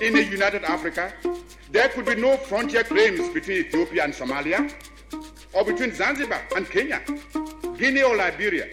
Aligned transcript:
in 0.00 0.16
a 0.16 0.20
united 0.20 0.64
Africa, 0.64 1.12
there 1.70 1.88
could 1.88 2.06
be 2.06 2.14
no 2.14 2.36
frontier 2.36 2.84
claims 2.84 3.28
between 3.32 3.58
Ethiopia 3.58 4.04
and 4.04 4.12
Somalia, 4.12 4.72
or 5.52 5.64
between 5.64 5.94
Zanzibar 5.94 6.42
and 6.54 6.68
Kenya, 6.68 7.02
Guinea 7.78 8.02
or 8.02 8.16
Liberia. 8.16 8.66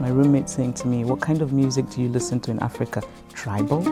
My 0.00 0.08
roommate 0.10 0.48
saying 0.48 0.74
to 0.74 0.86
me, 0.88 1.04
What 1.04 1.20
kind 1.20 1.42
of 1.42 1.52
music 1.52 1.88
do 1.90 2.00
you 2.02 2.08
listen 2.08 2.40
to 2.40 2.50
in 2.50 2.58
Africa? 2.60 3.02
Tribal? 3.34 3.82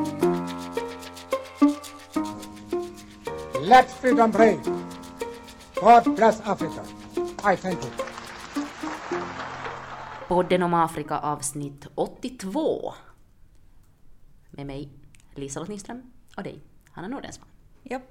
Let 3.60 3.90
freedom 3.90 4.30
reign. 4.32 4.62
God 5.74 6.04
bless 6.14 6.40
Africa. 6.42 6.84
I 7.42 7.56
thank 7.56 7.82
you. 7.82 7.90
Podden 10.28 10.62
om 10.62 10.74
Afrika 10.74 11.20
avsnitt 11.22 11.86
82. 11.96 12.94
Med 14.56 14.66
mig, 14.66 14.88
Liselott 15.34 15.68
Nyström, 15.68 16.02
och 16.36 16.42
dig, 16.42 16.60
Hanna 16.90 17.08
Nordensvan. 17.08 17.48
Japp, 17.82 18.02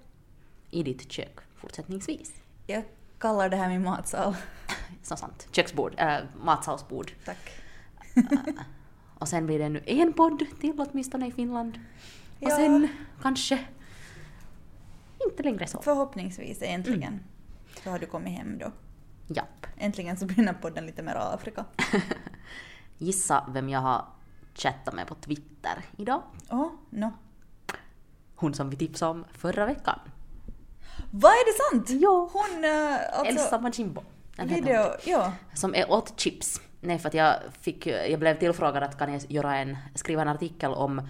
I 0.69 0.83
ditt 0.83 1.11
kök 1.11 1.39
fortsättningsvis. 1.55 2.33
jag 2.67 2.83
kallar 3.17 3.49
det 3.49 3.57
här 3.57 3.69
min 3.69 3.83
matsal. 3.83 4.35
Så 5.03 5.15
sant. 5.15 5.47
Köksbord, 5.51 5.93
äh, 5.97 6.17
matsalsbord. 6.43 7.11
Tack. 7.25 7.49
Och 9.19 9.27
sen 9.27 9.45
blir 9.45 9.59
det 9.59 9.69
nu 9.69 9.83
en 9.85 10.13
podd 10.13 10.43
till 10.59 10.73
åtminstone 10.79 11.27
i 11.27 11.31
Finland. 11.31 11.79
Och 12.39 12.49
Ja. 12.49 12.55
sen 12.55 12.87
kanske 13.21 13.65
inte 15.25 15.43
längre 15.43 15.67
så. 15.67 15.81
Förhoppningsvis 15.81 16.61
äntligen 16.61 17.19
så 17.83 17.89
har 17.89 17.99
du 17.99 18.05
kommit 18.05 18.37
hem 18.37 18.57
då. 18.57 18.71
Japp. 19.27 19.67
Äntligen 19.77 20.17
så 20.17 20.25
blir 20.25 20.35
den 20.35 20.47
här 20.47 20.53
podden 20.53 20.85
lite 20.85 21.03
mer 21.03 21.15
Afrika. 21.15 21.65
Gissa 22.97 23.49
vem 23.53 23.69
jag 23.69 23.79
har 23.79 24.05
chattat 24.55 24.93
med 24.93 25.07
på 25.07 25.15
Twitter 25.15 25.85
idag? 25.97 26.21
Åh, 26.49 26.71
no. 26.89 27.11
Hon 28.35 28.53
som 28.53 28.69
vi 28.69 28.77
tipsade 28.77 29.11
om 29.11 29.25
förra 29.33 29.65
veckan. 29.65 29.99
Vad 31.11 31.31
är 31.31 31.45
det 31.45 31.57
sant? 31.63 32.01
Ja. 32.01 32.29
Hon, 32.33 32.63
äh, 32.63 33.19
alltså... 33.19 33.43
Elsa 33.43 33.59
Majimbo. 33.59 34.01
Video, 34.37 34.95
ja. 35.05 35.33
Som 35.53 35.75
är 35.75 35.91
åt 35.91 36.19
chips. 36.19 36.61
Nej, 36.81 36.99
för 36.99 37.07
att 37.07 37.13
jag, 37.13 37.35
fick, 37.61 37.87
jag 37.87 38.19
blev 38.19 38.39
tillfrågad 38.39 38.83
att 38.83 38.97
kan 38.97 39.13
jag 39.13 39.21
göra 39.31 39.57
en, 39.57 39.77
skriva 39.95 40.21
en 40.21 40.27
artikel 40.27 40.71
om 40.71 41.09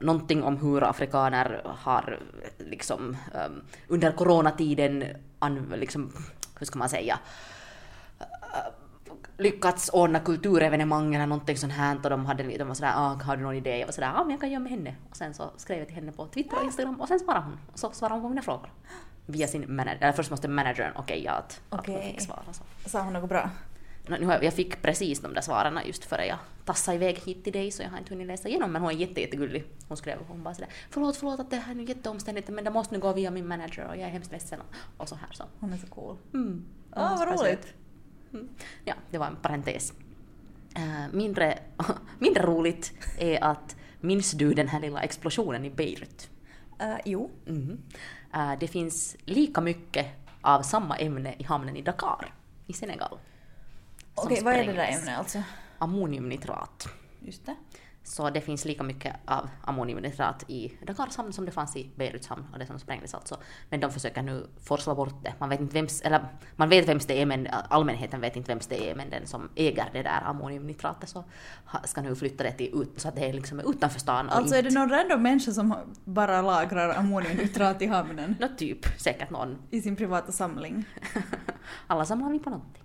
någonting 0.00 0.42
om 0.42 0.56
hur 0.56 0.84
afrikaner 0.84 1.62
har 1.64 2.20
liksom 2.58 3.16
um, 3.34 3.64
under 3.88 4.12
coronatiden, 4.12 5.04
an, 5.38 5.72
liksom, 5.76 6.12
hur 6.58 6.66
ska 6.66 6.78
man 6.78 6.88
säga, 6.88 7.18
uh, 8.20 8.83
lyckats 9.38 9.90
ordna 9.92 10.20
kulturevenemang 10.20 11.14
eller 11.14 11.26
någonting 11.26 11.56
sånt 11.56 11.72
här 11.72 11.96
och 11.96 12.10
de, 12.10 12.26
hade, 12.26 12.42
de 12.42 12.64
var 12.64 12.74
sådär 12.74 12.92
ah, 12.96 13.22
har 13.22 13.36
du 13.36 13.42
någon 13.42 13.54
idé? 13.54 13.78
Jag 13.78 13.86
var 13.86 13.92
sådär 13.92 14.12
ah, 14.16 14.22
men 14.22 14.30
jag 14.30 14.40
kan 14.40 14.50
göra 14.50 14.60
med 14.60 14.72
henne. 14.72 14.94
Och 15.10 15.16
sen 15.16 15.34
så 15.34 15.50
skrev 15.56 15.78
jag 15.78 15.86
till 15.86 15.96
henne 15.96 16.12
på 16.12 16.26
Twitter 16.26 16.58
och 16.58 16.64
Instagram 16.64 17.00
och 17.00 17.08
sen 17.08 17.20
svarade 17.20 17.44
hon. 17.44 17.58
Och 17.72 17.78
så 17.78 17.90
svarade 17.92 18.14
hon 18.14 18.22
på 18.22 18.28
mina 18.28 18.42
frågor. 18.42 18.72
Via 19.26 19.46
sin 19.46 19.76
manager, 19.76 19.98
eller 20.00 20.12
först 20.12 20.30
måste 20.30 20.48
managern 20.48 20.92
okej 20.96 21.22
ja, 21.24 21.32
att, 21.32 21.60
att 21.70 21.86
hon 21.86 22.02
fick 22.02 22.20
svara. 22.20 22.42
Så. 22.52 22.88
Sa 22.90 23.00
hon 23.00 23.12
något 23.12 23.28
bra? 23.28 23.50
Nu 24.08 24.38
jag, 24.42 24.54
fick 24.54 24.82
precis 24.82 25.20
de 25.20 25.34
där 25.34 25.40
svaren 25.40 25.80
just 25.86 26.04
före 26.04 26.26
jag 26.26 26.38
tassade 26.64 26.96
iväg 26.96 27.18
hit 27.18 27.44
till 27.44 27.52
dig 27.52 27.70
så 27.70 27.82
jag 27.82 27.90
har 27.90 27.98
inte 27.98 28.14
hunnit 28.14 28.26
läsa 28.26 28.48
igenom 28.48 28.72
men 28.72 28.82
hon 28.82 28.90
är 28.90 28.94
jätte, 28.94 29.20
jättegullig. 29.20 29.64
Hon 29.88 29.96
skrev 29.96 30.18
hon 30.28 30.42
bara 30.42 30.54
sådär 30.54 30.70
förlåt, 30.90 31.16
förlåt 31.16 31.40
att 31.40 31.50
det 31.50 31.56
här 31.56 31.72
är 31.72 31.76
nu 31.76 31.84
jätteomständigt 31.84 32.48
men 32.48 32.64
det 32.64 32.70
måste 32.70 32.94
nu 32.94 33.00
gå 33.00 33.12
via 33.12 33.30
min 33.30 33.48
manager 33.48 33.86
och 33.86 33.96
jag 33.96 34.02
är 34.02 34.08
hemskt 34.08 34.32
ledsen 34.32 34.60
och, 34.60 34.66
och 34.96 35.08
så 35.08 35.14
här 35.14 35.28
så. 35.32 35.44
Hon 35.60 35.72
är 35.72 35.76
så 35.76 35.86
cool. 35.86 36.16
Mm. 36.34 36.64
Ah, 36.90 37.16
vad 37.16 37.40
roligt. 37.40 37.74
Mm. 38.34 38.48
Ja, 38.84 38.94
det 39.10 39.18
var 39.18 39.26
en 39.26 39.36
parentes. 39.36 39.92
Eh, 40.76 41.12
mindre, 41.12 41.58
mindre 42.18 42.42
roligt 42.42 42.92
är 43.18 43.44
att 43.44 43.76
minns 44.00 44.32
du 44.32 44.54
den 44.54 44.68
här 44.68 44.80
lilla 44.80 45.00
explosionen 45.00 45.64
i 45.64 45.70
Beirut? 45.70 46.30
Äh, 46.80 46.96
jo. 47.04 47.30
Mhm. 47.46 47.78
Eh, 48.34 48.52
det 48.60 48.68
finns 48.68 49.16
lika 49.24 49.60
mycket 49.60 50.06
av 50.40 50.62
samma 50.62 50.96
ämne 50.96 51.34
i 51.38 51.44
hamnen 51.44 51.76
i 51.76 51.82
Dakar 51.82 52.34
i 52.66 52.72
Senegal. 52.72 53.18
Okej, 54.14 54.40
vad 54.42 54.54
är 54.54 54.66
det 54.66 54.72
där 54.72 54.88
ämnet 54.88 55.18
alltså? 55.18 55.42
Ammoniumnitrat. 55.78 56.88
Just 57.20 57.46
det. 57.46 57.56
Så 58.06 58.30
det 58.30 58.40
finns 58.40 58.64
lika 58.64 58.82
mycket 58.82 59.16
av 59.24 59.48
ammoniumnitrat 59.64 60.44
i 60.48 60.72
Dakars 60.86 61.16
hamn 61.16 61.32
som 61.32 61.44
det 61.44 61.50
fanns 61.52 61.76
i 61.76 61.90
Beiruts 61.96 62.28
hamn 62.28 62.46
och 62.52 62.58
det 62.58 62.66
som 62.66 62.78
sprängdes 62.78 63.14
alltså. 63.14 63.36
Men 63.70 63.80
de 63.80 63.92
försöker 63.92 64.22
nu 64.22 64.46
forsla 64.60 64.94
bort 64.94 65.24
det. 65.24 65.34
Man 65.38 65.48
vet 65.48 65.60
inte 65.60 65.74
vems, 65.74 66.00
eller 66.00 66.26
man 66.56 66.68
vet 66.68 66.88
vems 66.88 67.06
det 67.06 67.22
är 67.22 67.26
men 67.26 67.48
allmänheten 67.68 68.20
vet 68.20 68.36
inte 68.36 68.52
vems 68.52 68.66
det 68.66 68.90
är 68.90 68.94
men 68.94 69.10
den 69.10 69.26
som 69.26 69.48
äger 69.54 69.90
det 69.92 70.02
där 70.02 70.22
ammoniumnitratet 70.24 71.08
så 71.08 71.24
ska 71.84 72.02
nu 72.02 72.14
flytta 72.14 72.44
det 72.44 72.52
till 72.52 72.82
ut, 72.82 73.00
så 73.00 73.08
att 73.08 73.16
det 73.16 73.28
är 73.28 73.32
liksom 73.32 73.60
utanför 73.60 74.00
stan 74.00 74.30
Alltså 74.30 74.54
är 74.54 74.62
det 74.62 74.70
någon 74.70 74.88
random 74.90 75.22
människa 75.22 75.52
som 75.52 75.74
bara 76.04 76.42
lagrar 76.42 76.94
ammoniumnitrat 76.98 77.82
i 77.82 77.86
hamnen 77.86 78.36
Nå 78.40 78.48
typ, 78.56 79.00
säkert 79.00 79.30
någon. 79.30 79.58
i 79.70 79.82
sin 79.82 79.96
privata 79.96 80.32
samling? 80.32 80.84
Alla 81.86 82.04
samlar 82.04 82.30
vi 82.30 82.38
på 82.38 82.50
någonting. 82.50 82.83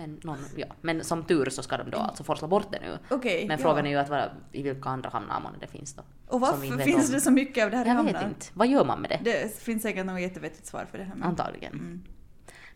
Men, 0.00 0.20
någon, 0.22 0.38
ja. 0.56 0.66
men 0.80 1.04
som 1.04 1.24
tur 1.24 1.50
så 1.50 1.62
ska 1.62 1.76
de 1.76 1.90
då 1.90 1.98
alltså 1.98 2.24
forsla 2.24 2.48
bort 2.48 2.72
det 2.72 2.80
nu. 2.80 2.98
Okej, 3.10 3.48
Men 3.48 3.58
ja. 3.58 3.62
frågan 3.62 3.86
är 3.86 3.90
ju 3.90 3.96
att 3.96 4.08
vad, 4.08 4.30
i 4.52 4.62
vilka 4.62 4.88
andra 4.88 5.10
hamnar 5.10 5.52
det 5.60 5.66
finns 5.66 5.94
då. 5.94 6.02
Och 6.26 6.40
varför 6.40 6.60
finns 6.84 7.08
om. 7.08 7.14
det 7.14 7.20
så 7.20 7.30
mycket 7.30 7.64
av 7.64 7.70
det 7.70 7.76
här 7.76 7.84
i 7.84 7.88
Jag 7.88 7.94
hamnen? 7.94 8.14
vet 8.14 8.24
inte. 8.24 8.46
Vad 8.54 8.68
gör 8.68 8.84
man 8.84 9.00
med 9.00 9.10
det? 9.10 9.20
Det 9.24 9.58
finns 9.58 9.82
säkert 9.82 10.06
något 10.06 10.20
jättevettigt 10.20 10.66
svar 10.66 10.86
för 10.90 10.98
det 10.98 11.04
här. 11.04 11.14
men- 11.14 11.28
Antagligen. 11.28 11.72
Mm. 11.72 12.02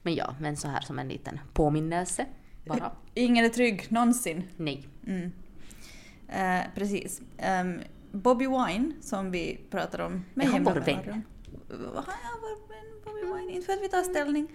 Men 0.02 0.14
ja, 0.14 0.34
men 0.40 0.56
så 0.56 0.68
här 0.68 0.80
som 0.80 0.98
en 0.98 1.08
liten 1.08 1.40
påminnelse. 1.52 2.26
Bara. 2.66 2.92
Ingen 3.14 3.44
är 3.44 3.48
trygg 3.48 3.86
någonsin. 3.88 4.44
Nej. 4.56 4.88
Mm. 5.06 5.32
Eh, 6.28 6.64
precis. 6.74 7.22
Ehm, 7.38 7.80
Bobby 8.12 8.46
Wine, 8.46 8.92
som 9.00 9.30
vi 9.30 9.60
pratar 9.70 9.98
om 9.98 10.24
med 10.34 10.46
Är 10.46 10.50
han 10.50 10.64
vår 10.64 10.72
vän? 10.74 11.22
Han 11.68 12.04
vän, 12.68 12.86
Bobby 13.04 13.20
Wine. 13.20 13.52
Inte 13.52 13.66
för 13.66 13.72
att 13.72 13.82
vi 13.82 13.88
tar 13.88 14.02
ställning. 14.02 14.48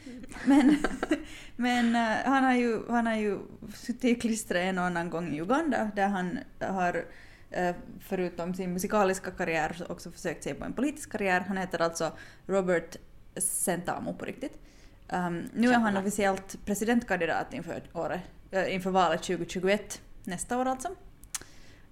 Men, 0.46 0.78
men 1.56 1.96
eh, 1.96 2.26
han, 2.26 2.44
har 2.44 2.54
ju, 2.54 2.82
han 2.90 3.08
har 3.08 3.16
ju 3.16 3.40
suttit 3.76 4.06
i 4.06 4.16
klistret 4.16 4.62
en 4.62 4.78
och 4.78 4.84
annan 4.84 5.10
gång 5.10 5.36
i 5.36 5.42
Uganda 5.42 5.92
där 5.96 6.08
han 6.08 6.40
har 6.60 7.06
eh, 7.52 7.76
förutom 8.00 8.54
sin 8.54 8.74
musikaliska 8.74 9.32
karriär 9.32 9.74
så 9.78 9.86
också 9.86 10.12
försökt 10.12 10.44
sig 10.44 10.54
på 10.54 10.66
en 10.66 10.74
politisk 10.74 11.12
karriär. 11.12 11.40
Han 11.48 11.58
heter 11.58 11.82
alltså 11.82 12.12
Robert 12.48 12.96
Sentamo 13.36 14.14
på 14.14 14.26
riktigt. 14.26 14.60
Um, 15.14 15.50
nu 15.54 15.70
är 15.70 15.74
han 15.74 15.98
officiellt 15.98 16.66
presidentkandidat 16.66 17.54
inför, 17.54 17.82
året, 17.94 18.22
eh, 18.52 18.74
inför 18.74 18.90
valet 18.90 19.24
2021, 19.24 20.02
nästa 20.24 20.58
år 20.58 20.66
alltså. 20.66 20.90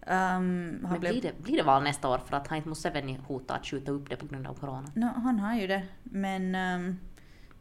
Um, 0.09 0.13
han 0.13 0.79
Men 0.81 1.00
blev, 1.00 1.12
blir, 1.12 1.22
det, 1.22 1.44
blir 1.44 1.57
det 1.57 1.63
val 1.63 1.84
nästa 1.84 2.09
år 2.09 2.18
för 2.18 2.35
att 2.35 2.47
har 2.47 2.57
inte 2.57 2.69
Museveni 2.69 3.19
hotat 3.28 3.59
att 3.59 3.66
skjuta 3.66 3.91
upp 3.91 4.09
det 4.09 4.16
på 4.16 4.25
grund 4.25 4.47
av 4.47 4.53
corona? 4.53 4.91
No, 4.95 5.06
han 5.06 5.40
har 5.40 5.56
ju 5.56 5.68
det, 5.68 5.84
men 6.03 6.56
um, 6.56 7.00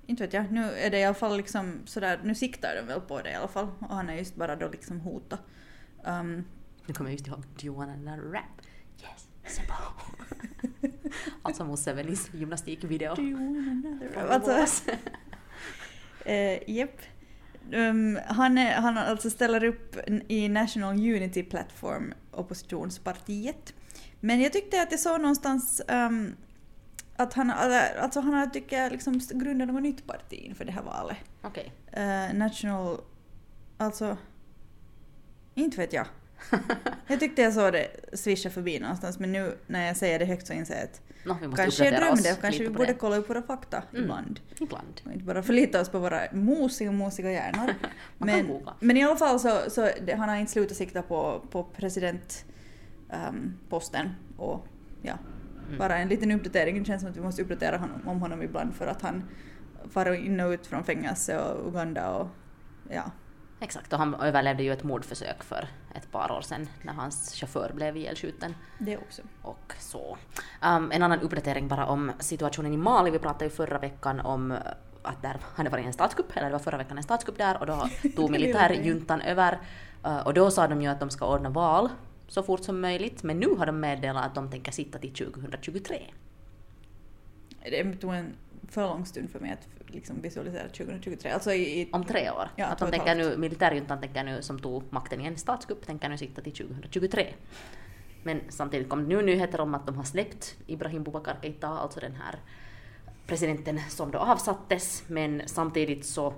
inte 0.07 0.23
vet 0.23 0.33
jag. 0.33 0.53
Nu 0.53 0.71
är 0.73 0.91
det 0.91 0.99
i 0.99 1.05
alla 1.05 1.15
fall 1.15 1.37
liksom 1.37 1.81
sådär, 1.85 2.21
nu 2.25 2.35
siktar 2.35 2.77
de 2.77 2.87
väl 2.87 3.01
på 3.01 3.23
det 3.23 3.31
i 3.31 3.35
alla 3.35 3.49
fall. 3.49 3.69
Och 3.81 3.97
han 3.97 4.09
är 4.09 4.15
just 4.15 4.37
bara 4.37 4.57
då 4.57 4.69
liksom 4.69 5.01
hota. 5.01 5.39
Um, 6.05 6.45
Nu 6.87 6.95
kommer 6.95 7.11
jag 7.11 7.19
just 7.19 7.27
ihåg 7.27 7.45
Do 7.61 7.67
you 7.67 7.77
wanna 7.77 8.17
rap? 8.17 8.45
Yes, 9.03 9.29
Sebo. 9.47 9.75
alltså 11.43 11.65
Musevenis 11.65 12.35
gymnastikvideo. 12.35 13.15
alltså, 14.31 14.91
eh, 16.25 16.71
Japp. 16.71 17.01
Um, 17.73 18.19
han, 18.27 18.59
är, 18.59 18.75
han 18.75 18.99
alltså 18.99 19.31
ställer 19.31 19.65
upp 19.65 19.97
i 20.29 20.49
National 20.49 20.95
Unity 20.95 21.43
Platform, 21.43 22.15
oppositionspartiet. 22.31 23.75
Men 24.21 24.41
jag 24.41 24.53
tyckte 24.53 24.83
att 24.83 24.91
jag 24.91 25.01
såg 25.01 25.21
någonstans 25.21 25.83
um, 25.89 26.37
att 27.17 27.33
han, 27.33 27.51
alltså 27.51 28.21
han 28.21 28.51
tycker 28.51 28.91
liksom 28.91 29.21
grundat 29.31 29.69
något 29.69 29.83
nytt 29.83 30.07
parti 30.07 30.35
inför 30.35 30.65
det 30.65 30.73
här 30.73 30.83
valet. 30.83 31.17
Okej. 31.43 31.73
Eh, 31.93 32.35
National... 32.35 33.01
Alltså... 33.77 34.17
Inte 35.55 35.77
vet 35.77 35.93
jag. 35.93 36.07
Jag 37.07 37.21
tyckte 37.21 37.43
jag 37.43 37.53
såg 37.53 37.73
det 37.73 37.89
svischa 38.13 38.51
förbi 38.51 38.79
någonstans 38.79 39.19
men 39.19 39.33
nu 39.33 39.59
när 39.67 39.87
jag 39.87 39.97
säger 39.97 40.19
det 40.19 40.25
högt 40.25 40.47
så 40.47 40.53
inser 40.53 40.75
jag 40.75 40.85
att 40.85 41.01
måste 41.49 41.63
kanske 41.63 41.85
jag 41.85 41.95
drömde 42.03 42.33
och 42.33 42.41
kanske 42.41 42.63
vi 42.63 42.69
borde 42.71 42.87
det. 42.87 42.95
kolla 42.95 43.17
upp 43.17 43.31
våra 43.31 43.43
fakta 43.43 43.83
Mm. 43.93 44.05
ibland. 44.05 44.41
Ibland. 44.61 45.01
Och 45.07 45.13
inte 45.13 45.25
bara 45.25 45.43
förlita 45.43 45.81
oss 45.81 45.89
på 45.89 45.99
våra 45.99 46.21
mosiga, 46.33 46.93
mosiga 46.93 47.33
hjärnor. 47.33 47.75
Men, 48.19 48.61
men 48.81 48.97
i 48.97 49.05
alla 49.05 49.17
fall 49.17 49.41
så, 49.41 49.71
så 49.71 49.91
det, 50.07 50.15
han 50.15 50.29
har 50.29 50.37
inte 50.37 50.53
slutat 50.53 50.77
sikta 50.77 51.03
på, 51.03 51.43
på 51.51 51.63
presidentposten 51.65 54.09
och 54.37 54.67
ja, 55.03 55.15
Mm. 55.67 55.79
bara 55.79 55.99
en 55.99 56.09
liten 56.09 56.31
uppdatering. 56.33 56.79
Det 56.79 56.85
känns 56.85 57.03
som 57.03 57.11
att 57.11 57.17
vi 57.17 57.21
måste 57.21 57.43
uppdatera 57.43 57.77
honom, 57.77 58.09
om 58.09 58.21
honom 58.21 58.43
ibland 58.43 58.75
för 58.75 58.87
att 58.87 59.03
han 59.03 59.25
far 59.91 60.13
in 60.15 60.41
och 60.41 60.51
ut 60.51 60.67
från 60.67 60.85
fängelse 60.85 61.39
och 61.39 61.69
Uganda 61.69 62.11
och 62.11 62.29
ja. 62.91 63.03
Exakt, 63.61 63.93
och 63.93 63.99
han 63.99 64.15
överlevde 64.15 64.63
ju 64.63 64.73
ett 64.73 64.85
mordförsök 64.85 65.43
för 65.43 65.69
ett 65.95 66.13
par 66.13 66.33
år 66.33 66.41
sedan 66.41 66.69
när 66.83 66.93
hans 66.93 67.35
chaufför 67.35 67.73
blev 67.75 67.97
ihjälskjuten. 67.97 68.55
Det 68.79 68.97
också. 68.97 69.23
och 69.43 69.75
så. 69.79 70.17
Um, 70.63 70.93
en 70.93 71.03
annan 71.03 71.21
uppdatering 71.21 71.69
bara 71.69 71.87
om 71.87 72.13
situationen 72.19 72.73
i 72.73 72.77
Mali. 72.77 73.11
Vi 73.11 73.19
pratade 73.19 73.45
ju 73.45 73.51
förra 73.51 73.79
veckan 73.79 74.21
om 74.21 74.53
uh, 74.53 74.59
att 75.03 75.23
där 75.23 75.37
hade 75.55 75.71
varit 75.71 75.87
en 75.87 75.93
statskupp, 75.93 76.37
eller 76.37 76.47
det 76.47 76.53
var 76.53 76.59
förra 76.59 76.77
veckan 76.77 76.97
en 76.97 77.03
statskupp 77.03 77.39
där 77.39 77.61
och 77.61 77.67
då 77.67 77.89
tog 78.17 78.31
militärjuntan 78.31 79.21
över 79.21 79.59
uh, 80.07 80.19
och 80.19 80.35
då 80.35 80.51
sa 80.51 80.69
de 80.69 80.83
ju 80.83 80.89
att 80.89 81.01
de 81.01 81.11
ska 81.11 81.35
ordna 81.35 81.49
val 81.49 81.89
så 82.29 82.43
fort 82.43 82.65
som 82.65 82.81
möjligt, 82.81 83.23
men 83.23 83.41
nu 83.41 83.55
har 83.59 83.67
de 83.67 83.81
meddelat 83.81 84.27
att 84.27 84.35
de 84.35 84.51
tänker 84.51 84.73
sitta 84.73 84.99
till 84.99 85.15
2023. 85.15 86.03
Det 87.71 87.97
tog 87.97 88.15
en 88.15 88.33
för 88.69 88.83
lång 88.83 89.07
stund 89.07 89.31
för 89.31 89.41
mig 89.41 89.53
att 89.53 89.95
liksom 89.95 90.21
visualisera 90.21 90.69
2023. 90.69 91.31
Alltså 91.31 91.53
i, 91.53 91.81
i 91.81 91.89
Om 91.93 92.05
tre 92.05 92.31
år. 92.31 92.49
Ja, 92.57 92.67
att 92.67 92.79
de 92.79 92.91
tänker 92.91 93.15
nu, 93.15 93.37
militärjuntan 93.37 94.01
tänker 94.01 94.25
nu, 94.25 94.43
som 94.43 94.59
tog 94.59 94.83
makten 94.91 95.21
i 95.21 95.25
en 95.25 95.37
statskupp, 95.37 95.87
tänker 95.87 96.09
nu 96.09 96.19
sitta 96.19 96.43
till 96.43 96.53
2023. 96.53 97.35
Men 98.23 98.41
samtidigt 98.49 98.89
kom 98.89 99.09
det 99.09 99.17
nu 99.17 99.23
nyheter 99.23 99.61
om 99.61 99.75
att 99.75 99.87
de 99.87 99.97
har 99.97 100.05
släppt 100.05 100.57
Ibrahim 100.67 101.03
Boubacar 101.03 101.39
Keita, 101.43 101.69
alltså 101.69 102.01
den 102.01 102.15
här 102.15 102.39
presidenten 103.27 103.81
som 103.89 104.11
då 104.11 104.19
avsattes, 104.19 105.05
men 105.07 105.43
samtidigt 105.47 106.07
så 106.07 106.35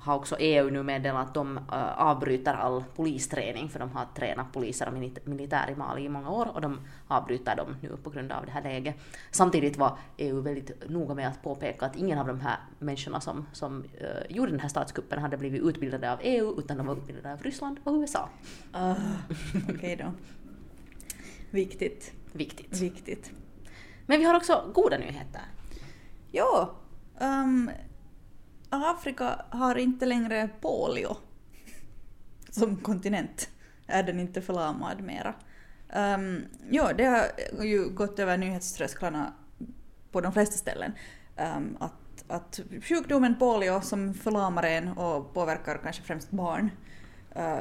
har 0.00 0.14
också 0.14 0.36
EU 0.38 0.70
nu 0.70 0.82
meddelat 0.82 1.28
att 1.28 1.34
de 1.34 1.56
äh, 1.56 1.98
avbryter 2.00 2.54
all 2.54 2.84
polisträning, 2.96 3.68
för 3.68 3.78
de 3.78 3.90
har 3.90 4.06
tränat 4.14 4.52
poliser 4.52 4.86
och 4.86 4.92
mili- 4.94 5.28
militär 5.28 5.70
i 5.70 5.74
Mali 5.74 6.02
i 6.04 6.08
många 6.08 6.30
år 6.30 6.48
och 6.54 6.60
de 6.60 6.80
avbryter 7.08 7.56
dem 7.56 7.76
nu 7.82 7.96
på 8.02 8.10
grund 8.10 8.32
av 8.32 8.46
det 8.46 8.52
här 8.52 8.62
läget. 8.62 8.94
Samtidigt 9.30 9.76
var 9.76 9.98
EU 10.16 10.40
väldigt 10.40 10.90
noga 10.90 11.14
med 11.14 11.28
att 11.28 11.42
påpeka 11.42 11.86
att 11.86 11.96
ingen 11.96 12.18
av 12.18 12.26
de 12.26 12.40
här 12.40 12.56
människorna 12.78 13.20
som, 13.20 13.46
som 13.52 13.84
äh, 14.00 14.36
gjorde 14.36 14.50
den 14.50 14.60
här 14.60 14.68
statskuppen 14.68 15.18
hade 15.18 15.36
blivit 15.36 15.62
utbildade 15.62 16.12
av 16.12 16.18
EU, 16.22 16.58
utan 16.58 16.76
de 16.76 16.86
var 16.86 16.96
utbildade 16.96 17.32
av 17.32 17.42
Ryssland 17.42 17.78
och 17.84 17.92
USA. 17.94 18.28
Ah, 18.72 18.94
Okej 19.74 19.96
då. 19.96 20.12
Viktigt. 21.50 22.12
Viktigt. 22.32 22.80
Viktigt. 22.80 23.32
Men 24.06 24.18
vi 24.18 24.24
har 24.24 24.34
också 24.34 24.70
goda 24.74 24.98
nyheter. 24.98 25.42
Ja, 26.30 26.74
ehm, 27.20 27.70
Afrika 28.70 29.44
har 29.50 29.74
inte 29.74 30.06
längre 30.06 30.48
polio 30.60 31.16
som 32.50 32.76
kontinent. 32.76 33.48
Är 33.86 34.02
den 34.02 34.20
inte 34.20 34.42
förlamad 34.42 35.02
mera. 35.02 35.34
Um, 35.96 36.44
ja, 36.70 36.92
det 36.92 37.04
har 37.58 37.64
ju 37.64 37.88
gått 37.88 38.18
över 38.18 38.36
nyhetströsklarna 38.36 39.32
på 40.12 40.20
de 40.20 40.32
flesta 40.32 40.56
ställen. 40.56 40.92
Ehm, 41.36 41.76
att, 41.80 42.24
att 42.28 42.60
sjukdomen 42.82 43.38
polio 43.38 43.80
som 43.80 44.14
förlamar 44.14 44.62
en 44.62 44.88
och 44.88 45.34
påverkar 45.34 45.78
kanske 45.82 46.02
främst 46.02 46.30
barn. 46.30 46.70
eh, 47.34 47.60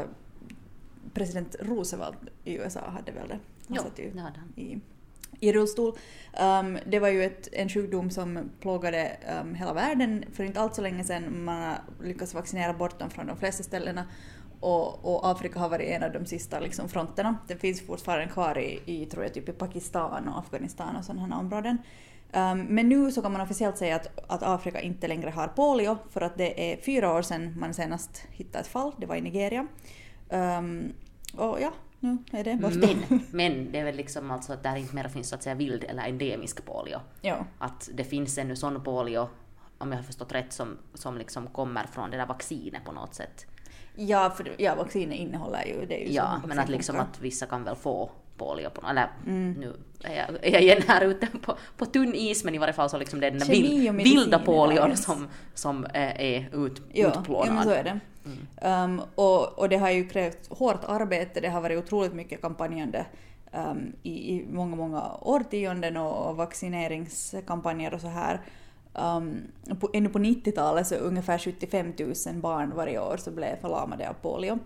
president 1.14 1.56
Roosevelt 1.60 2.18
i 2.44 2.56
USA 2.58 2.90
hade 2.90 3.12
väl 3.12 3.28
det. 3.28 3.40
Han 3.68 3.76
Ja, 3.76 3.82
satt 3.82 4.00
ju 4.00 4.12
det 4.12 4.20
hade 4.20 4.40
han. 4.40 4.54
i, 4.56 4.82
i 5.40 5.54
rullstol. 5.54 5.98
Um, 6.42 6.78
det 6.86 7.00
var 7.00 7.08
ju 7.08 7.24
ett, 7.24 7.48
en 7.52 7.70
sjukdom 7.70 8.10
som 8.10 8.50
plågade 8.60 9.18
um, 9.42 9.56
hela 9.56 9.74
världen 9.74 10.26
för 10.34 10.44
inte 10.44 10.60
allt 10.60 10.76
så 10.76 10.82
länge 10.82 11.04
sedan. 11.04 11.44
Man 11.44 11.62
har 11.62 11.78
lyckats 12.04 12.34
vaccinera 12.34 12.74
bort 12.74 13.00
dem 13.00 13.10
från 13.10 13.28
de 13.28 13.38
flesta 13.38 13.64
ställena. 13.64 14.06
Och, 14.60 15.06
och 15.06 15.30
Afrika 15.30 15.60
har 15.60 15.70
varit 15.70 15.88
en 15.88 16.04
av 16.04 16.12
de 16.12 16.26
sista 16.26 16.60
liksom, 16.60 16.90
fronterna. 16.90 17.38
Det 17.48 17.56
finns 17.56 17.82
fortfarande 17.88 18.34
kvar 18.34 18.58
i, 18.58 18.82
i, 18.86 19.06
tror 19.06 19.24
jag, 19.24 19.34
typ 19.34 19.50
i 19.50 19.52
Pakistan 19.52 20.28
och 20.28 20.40
Afghanistan 20.40 20.96
och 20.96 21.06
sådana 21.06 21.36
här 21.36 21.40
områden. 21.40 21.78
Um, 22.34 22.62
men 22.62 22.90
nu 22.90 23.12
så 23.12 23.22
kan 23.22 23.32
man 23.32 23.42
officiellt 23.42 23.78
säga 23.78 23.96
att, 23.96 24.32
att 24.32 24.44
Afrika 24.44 24.82
inte 24.82 25.08
längre 25.08 25.30
har 25.30 25.48
polio 25.48 25.98
för 26.12 26.22
att 26.22 26.38
det 26.38 26.74
är 26.74 26.78
fyra 26.78 27.14
år 27.14 27.22
sedan 27.22 27.60
man 27.60 27.74
senast 27.74 28.24
hittade 28.32 28.60
ett 28.60 28.68
fall. 28.68 28.92
Det 28.98 29.06
var 29.06 29.16
i 29.16 29.22
Nigeria. 29.22 29.68
Um, 30.30 30.94
och 31.34 31.62
ja, 31.62 31.74
nu 32.00 32.18
är 32.32 32.44
det 32.44 32.56
borta. 32.56 32.78
Men, 32.78 33.22
men 33.32 33.72
det 33.72 33.80
är 33.80 33.84
väl 33.84 33.96
liksom 33.96 34.32
alltså 34.32 34.54
att 34.54 34.64
där 34.64 34.76
inte 34.76 34.96
mer 34.96 35.08
finns 35.08 35.30
så 35.30 35.36
att 35.36 35.44
säga 35.44 35.56
vild 35.56 35.84
eller 35.84 36.04
endemisk 36.04 36.66
polio. 36.66 37.00
ja. 37.22 37.46
Att 37.60 37.90
det 37.94 38.04
finns 38.04 38.38
ännu 38.38 38.56
sån 38.56 38.84
polio, 38.84 39.30
om 39.78 39.92
jag 39.92 39.98
har 39.98 40.04
förstått 40.04 40.32
rätt, 40.32 40.54
som, 40.54 40.78
som 40.94 41.18
liksom 41.18 41.48
kommer 41.48 41.84
från 41.84 42.12
det 42.12 42.18
där 42.18 42.26
vaccinet 42.26 42.86
på 42.86 42.92
något 42.92 43.14
sätt. 43.14 43.46
Ja, 43.96 44.30
för 44.30 44.56
ja, 44.58 44.76
vaccinet 44.76 45.20
innehåller 45.20 45.66
ju 45.66 45.86
det. 45.86 45.98
Ju 45.98 46.14
Ja, 46.14 46.42
men 46.48 46.60
att 46.60 46.70
liksom 46.70 47.00
att 47.00 47.22
vissa 47.22 47.46
kan 47.46 47.64
väl 47.64 47.76
få 47.76 48.12
på 48.38 48.56
något, 48.56 48.90
eller 48.90 49.10
Mm. 49.28 49.52
nu 49.60 49.74
är 50.04 50.16
jag, 50.16 50.46
är 50.46 50.52
jag 50.52 50.62
igen 50.62 50.82
här 50.88 51.02
ute 51.06 51.28
på, 51.42 51.58
på 51.78 51.86
tunn 51.86 52.14
is, 52.16 52.44
men 52.44 52.56
i 52.56 52.58
varje 52.58 52.74
fall 52.74 52.90
så 52.90 52.98
liksom 52.98 53.20
det 53.20 53.28
är 53.28 53.32
den 53.32 53.40
där 53.40 53.48
vild, 53.48 53.96
vilda 53.96 54.40
polion 54.40 54.98
som, 54.98 55.28
som 55.54 55.86
är 55.94 56.50
ut, 56.66 56.82
Ja, 56.94 57.12
ja, 57.14 57.20
utplånad. 57.20 57.54
men 57.56 57.64
så 57.64 57.70
är 57.70 57.84
det. 57.84 58.00
Um, 58.68 59.02
och, 59.16 59.60
och 59.60 59.70
det 59.70 59.78
har 59.78 59.90
ju 59.90 60.08
krävt 60.08 60.48
hårt 60.50 60.84
arbete, 60.88 61.40
det 61.40 61.50
har 61.50 61.62
varit 61.62 61.78
otroligt 61.84 62.14
mycket 62.14 62.42
kampanjande 62.42 63.06
um, 63.52 63.94
i, 64.04 64.34
i 64.36 64.46
många, 64.52 64.76
många 64.76 65.04
årtionden 65.22 65.98
och, 65.98 66.30
och 66.30 66.38
vaccineringskampanjer 66.38 67.94
och 67.94 68.02
så 68.02 68.08
här. 68.08 68.42
Um, 68.94 69.42
på, 69.80 69.90
ännu 69.94 70.10
på 70.10 70.20
90-talet 70.20 70.88
så 70.88 70.96
ungefär 70.96 71.38
75 71.38 71.94
000 72.00 72.14
barn 72.36 72.74
varje 72.76 73.00
år 73.00 73.18
så 73.18 73.32
blev 73.32 73.62
förlamade 73.62 74.10
av 74.10 74.14
polio. 74.14 74.60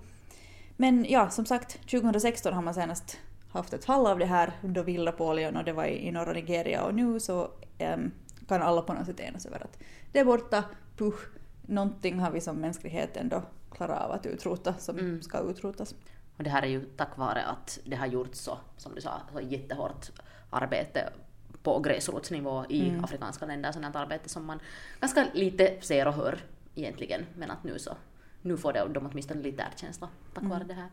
Men 0.78 1.06
ja, 1.10 1.30
som 1.30 1.46
sagt, 1.46 1.80
2016 1.92 2.54
har 2.54 2.62
man 2.62 2.74
senast 2.74 3.18
haft 3.52 3.74
ett 3.74 3.86
fall 3.86 4.08
av 4.08 4.20
det 4.20 4.26
här, 4.26 4.52
då 4.62 4.84
vilda 4.84 5.12
polion 5.12 5.58
och 5.58 5.64
det 5.64 5.74
var 5.74 5.86
i, 5.86 6.08
i 6.08 6.12
norra 6.12 6.34
Nigeria 6.34 6.84
och 6.84 6.96
nu 6.96 7.20
så 7.20 7.52
em, 7.78 8.12
kan 8.48 8.62
alla 8.62 8.82
på 8.82 8.94
något 8.94 9.06
sätt 9.06 9.20
enas 9.20 9.46
över 9.46 9.64
att 9.64 9.78
det 10.12 10.20
är 10.20 10.26
borta, 10.26 10.64
puh, 10.98 11.14
någonting 11.62 12.20
har 12.20 12.32
vi 12.32 12.42
som 12.42 12.56
mänsklighet 12.56 13.18
ändå 13.18 13.44
klarat 13.76 14.02
av 14.06 14.12
att 14.12 14.26
utrota 14.26 14.74
som 14.74 15.00
Mm. 15.00 15.22
ska 15.22 15.40
utrotas. 15.40 15.96
Och 16.38 16.44
det 16.44 16.50
här 16.50 16.62
är 16.64 16.68
ju 16.68 16.82
tack 16.98 17.18
vare 17.18 17.44
att 17.44 17.80
det 17.86 17.96
har 17.96 18.08
gjorts 18.08 18.40
så, 18.40 18.58
som 18.78 18.96
du 18.96 19.02
sa, 19.02 19.22
så 19.34 19.42
jättehårt 19.42 20.10
arbete 20.50 21.10
på 21.64 21.80
gräsrotsnivå 21.80 22.66
i 22.70 22.90
Mm. 22.90 23.04
afrikanska 23.04 23.46
länder, 23.46 23.72
sådant 23.72 23.96
arbete 23.96 24.30
som 24.30 24.46
man 24.46 24.60
ganska 25.00 25.28
lite 25.34 25.78
ser 25.82 26.08
och 26.08 26.14
hör 26.14 26.40
egentligen, 26.76 27.26
men 27.38 27.52
att 27.52 27.64
nu 27.64 27.80
så, 27.80 27.98
nu 28.42 28.58
får 28.58 28.74
det, 28.74 28.88
de 28.94 29.06
åtminstone 29.12 29.42
lite 29.42 29.64
erkänsla 29.74 30.10
tack 30.34 30.44
vare 30.44 30.64
det 30.64 30.74
här. 30.74 30.88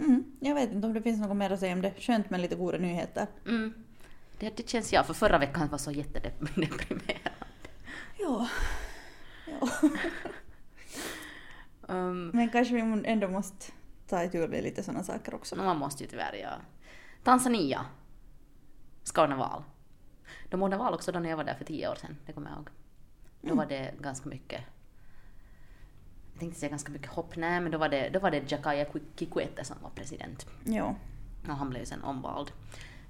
Mm, 0.00 0.24
jag 0.40 0.54
vet 0.54 0.72
inte 0.72 0.86
om 0.86 0.92
det 0.92 1.02
finns 1.02 1.20
något 1.20 1.36
mer 1.36 1.50
att 1.50 1.60
säga 1.60 1.72
om 1.72 1.82
det. 1.82 1.94
Skönt 1.98 2.30
med 2.30 2.40
lite 2.40 2.54
goda 2.56 2.78
nyheter. 2.78 3.26
Mm. 3.46 3.74
Det, 4.38 4.56
det 4.56 4.68
känns 4.68 4.92
ja, 4.92 5.04
för 5.04 5.14
förra 5.14 5.38
veckan 5.38 5.68
var 5.68 5.78
så 5.78 5.90
jättedeprimerande. 5.90 7.16
Ja. 8.18 8.48
ja. 9.46 9.68
Um, 11.88 12.28
Men 12.28 12.48
kanske 12.48 12.74
vi 12.74 13.02
ändå 13.04 13.28
måste 13.28 13.72
ta 14.08 14.24
itu 14.24 14.48
med 14.48 14.62
lite 14.62 14.82
sådana 14.82 15.02
saker 15.02 15.34
också. 15.34 15.56
man 15.56 15.78
måste 15.78 16.04
ju 16.04 16.10
tyvärr 16.10 16.34
ja. 16.42 16.50
Tanzania 17.24 17.86
ska 19.02 19.22
ordna 19.22 19.36
val. 19.36 19.62
De 20.48 20.62
ordnade 20.62 20.82
val 20.82 20.94
också 20.94 21.12
då 21.12 21.18
när 21.18 21.30
jag 21.30 21.36
var 21.36 21.44
där 21.44 21.54
för 21.54 21.64
tio 21.64 21.88
år 21.88 21.94
sedan, 21.94 22.16
det 22.26 22.32
kommer 22.32 22.50
jag 22.50 22.56
ihåg. 22.56 22.68
Då 23.40 23.54
var 23.54 23.66
det 23.66 23.94
ganska 24.00 24.28
mycket 24.28 24.60
jag 24.60 24.64
tänkte 26.40 26.60
säga 26.60 26.70
ganska 26.70 26.92
mycket 26.92 27.10
hopp, 27.10 27.36
nej 27.36 27.60
men 27.60 27.72
då 27.72 27.78
var 27.78 27.88
det, 27.88 28.08
då 28.08 28.18
var 28.18 28.30
det 28.30 28.52
Jakaya 28.52 28.86
Kikwete 29.16 29.64
som 29.64 29.76
var 29.82 29.90
president. 29.90 30.46
Ja. 30.64 30.94
Och 31.48 31.56
han 31.56 31.70
blev 31.70 31.84
sen 31.84 32.04
omvald. 32.04 32.50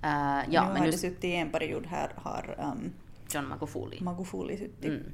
Uh, 0.05 0.41
Ja, 0.51 0.63
nu 0.63 0.69
men 0.69 0.77
har 0.77 0.85
nu 0.85 0.91
det 0.91 0.99
suttit 0.99 1.25
i 1.25 1.35
en 1.35 1.51
period 1.51 1.87
här 1.87 2.13
har 2.17 2.55
um, 2.59 2.93
John 3.31 3.49
Magufuli. 3.49 4.01
Magufuli 4.01 4.57
suttit. 4.57 4.85
Mm. 4.85 5.13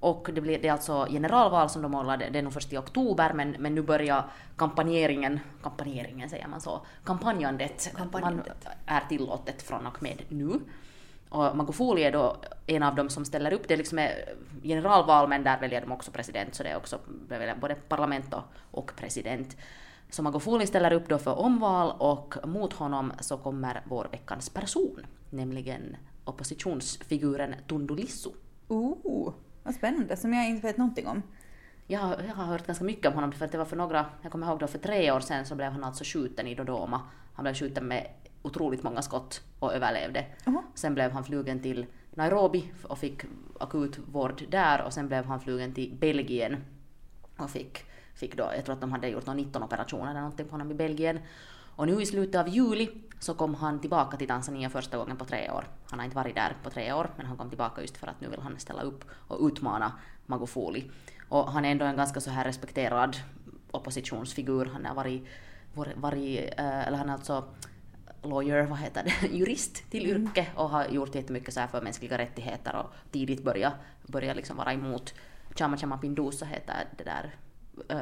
Och 0.00 0.28
det, 0.32 0.40
blir, 0.40 0.58
det 0.58 0.68
är 0.68 0.72
alltså 0.72 1.06
generalval 1.10 1.70
som 1.70 1.82
de 1.82 1.94
håller, 1.94 2.30
det 2.30 2.38
är 2.38 2.42
nog 2.42 2.52
först 2.52 2.72
i 2.72 2.76
oktober, 2.76 3.32
men, 3.32 3.50
men 3.58 3.74
nu 3.74 3.82
börjar 3.82 4.24
kampanjeringen, 4.56 5.40
kampanjeringen 5.62 6.30
säger 6.30 6.48
man 6.48 6.60
så, 6.60 6.86
kampanjandet, 7.04 7.92
Kampanjandet. 7.96 8.64
Man 8.64 8.96
är 8.96 9.00
tillåtet 9.08 9.62
från 9.62 9.86
och 9.86 10.02
med 10.02 10.22
nu. 10.28 10.60
Och 11.32 11.56
Magufuli 11.56 12.02
är 12.02 12.12
då 12.12 12.36
en 12.66 12.82
av 12.82 12.94
dem 12.94 13.08
som 13.08 13.24
ställer 13.24 13.52
upp, 13.52 13.68
det 13.68 13.74
är 13.74 13.78
liksom 13.78 14.08
generalval 14.62 15.28
men 15.28 15.44
där 15.44 15.60
väljer 15.60 15.80
de 15.80 15.92
också 15.92 16.10
president, 16.10 16.54
så 16.54 16.62
det 16.62 16.68
är 16.68 16.76
också 16.76 16.98
de 17.28 17.34
väljer 17.34 17.56
både 17.56 17.74
parlament 17.74 18.34
och, 18.70 18.92
president. 18.96 19.56
Så 20.10 20.22
Magufuli 20.22 20.66
ställer 20.66 20.92
upp 20.92 21.08
då 21.08 21.18
för 21.18 21.38
omval 21.38 21.96
och 21.98 22.34
mot 22.44 22.72
honom 22.72 23.12
så 23.20 23.36
kommer 23.36 23.82
vår 23.84 24.08
veckans 24.12 24.50
person, 24.50 25.06
nämligen 25.30 25.96
oppositionsfiguren 26.24 27.54
Tundu 27.68 27.94
Lissu. 27.94 28.30
Ooh, 28.68 29.32
vad 29.62 29.74
spännande, 29.74 30.16
som 30.16 30.34
jag 30.34 30.48
inte 30.48 30.66
vet 30.66 30.76
någonting 30.76 31.06
om. 31.06 31.22
Jag 31.86 32.00
har, 32.00 32.16
jag 32.28 32.34
har 32.34 32.44
hört 32.44 32.66
ganska 32.66 32.84
mycket 32.84 33.06
om 33.06 33.14
honom 33.14 33.32
för 33.32 33.44
att 33.44 33.52
det 33.52 33.58
var 33.58 33.64
för 33.64 33.76
några, 33.76 34.06
jag 34.22 34.32
kommer 34.32 34.46
ihåg 34.46 34.58
då 34.58 34.66
för 34.66 34.78
tre 34.78 35.12
år 35.12 35.20
sedan 35.20 35.46
så 35.46 35.54
blev 35.54 35.72
han 35.72 35.84
alltså 35.84 36.04
skjuten 36.04 36.46
i 36.46 36.54
Dodoma. 36.54 37.00
Han 37.34 37.42
blev 37.42 37.54
skjuten 37.54 37.88
med 37.88 38.06
otroligt 38.42 38.82
många 38.82 39.02
skott 39.02 39.42
och 39.58 39.74
överlevde. 39.74 40.26
Jaha. 40.44 40.62
Sen 40.74 40.94
blev 40.94 41.10
han 41.10 41.24
flugen 41.24 41.60
till 41.60 41.86
Nairobi 42.10 42.72
och 42.82 42.98
fick 42.98 43.22
akut 43.60 43.98
vård 43.98 44.42
där 44.48 44.82
och 44.82 44.92
sen 44.92 45.08
blev 45.08 45.24
han 45.24 45.40
flugen 45.40 45.74
till 45.74 45.94
Belgien 45.94 46.64
och 47.36 47.50
fick, 47.50 47.84
fick 48.14 48.36
då, 48.36 48.50
jag 48.56 48.64
tror 48.64 48.74
att 48.74 48.80
de 48.80 48.92
hade 48.92 49.08
gjort 49.08 49.26
någon 49.26 49.36
19 49.36 49.62
operationer 49.62 50.10
eller 50.10 50.20
någonting 50.20 50.46
på 50.46 50.52
honom 50.52 50.70
i 50.70 50.74
Belgien. 50.74 51.18
Och 51.76 51.86
nu 51.86 52.02
i 52.02 52.06
slutet 52.06 52.40
av 52.40 52.48
juli 52.48 52.90
så 53.18 53.34
kom 53.34 53.54
han 53.54 53.80
tillbaka 53.80 54.16
till 54.16 54.28
Tanzania 54.28 54.70
första 54.70 54.96
gången 54.96 55.16
på 55.16 55.24
tre 55.24 55.50
år. 55.50 55.64
Han 55.90 55.98
har 55.98 56.04
inte 56.04 56.16
varit 56.16 56.34
där 56.34 56.56
på 56.62 56.70
tre 56.70 56.92
år, 56.92 57.10
men 57.16 57.26
han 57.26 57.36
kom 57.36 57.48
tillbaka 57.48 57.80
just 57.80 57.96
för 57.96 58.06
att 58.06 58.20
nu 58.20 58.28
vill 58.28 58.40
han 58.40 58.58
ställa 58.58 58.82
upp 58.82 59.04
och 59.28 59.46
utmana 59.46 59.92
Magufuli. 60.26 60.90
Och 61.28 61.52
han 61.52 61.64
är 61.64 61.70
ändå 61.70 61.84
en 61.84 61.96
ganska 61.96 62.20
så 62.20 62.30
här 62.30 62.44
respekterad 62.44 63.16
oppositionsfigur. 63.70 64.70
Han 64.72 64.84
har 64.84 64.94
varit, 64.94 65.26
varit, 65.74 65.96
varit 65.96 66.38
eh, 66.58 66.86
eller 66.86 66.98
han 66.98 67.08
är 67.08 67.12
alltså 67.12 67.44
lawyer, 68.22 68.66
vad 68.66 68.78
heter 68.78 69.04
det, 69.04 69.28
jurist 69.36 69.90
till 69.90 70.06
yrke 70.06 70.46
och 70.54 70.70
har 70.70 70.86
gjort 70.86 71.14
jättemycket 71.14 71.54
så 71.54 71.60
här 71.60 71.66
för 71.66 71.82
mänskliga 71.82 72.18
rättigheter 72.18 72.76
och 72.76 72.92
tidigt 73.10 73.44
börjat 73.44 73.74
börja 74.06 74.34
liksom 74.34 74.56
vara 74.56 74.72
emot 74.72 75.14
Chama 75.54 75.76
Chama 75.76 75.98
Pindusa 75.98 76.44
heter 76.44 76.84
det 76.96 77.04
där 77.04 77.34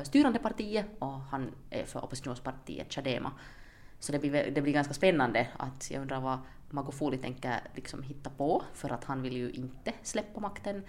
styrande 0.05 0.39
partiet 0.39 0.87
och 0.99 1.21
han 1.21 1.50
är 1.71 1.85
för 1.85 2.05
oppositionspartiet 2.05 2.93
Chadema. 2.93 3.33
Så 3.99 4.12
det 4.12 4.19
blir, 4.19 4.50
det 4.50 4.62
blir 4.62 4.73
ganska 4.73 4.95
spännande 4.95 5.49
att 5.57 5.91
jag 5.91 6.03
undrar 6.03 6.21
vad 6.21 6.39
Magufuli 6.71 7.19
tänker 7.19 7.61
liksom 7.75 8.03
hitta 8.03 8.31
på 8.31 8.62
för 8.75 8.91
att 8.91 9.05
han 9.05 9.23
vill 9.23 9.37
ju 9.37 9.50
inte 9.50 9.93
släppa 10.03 10.41
makten. 10.41 10.83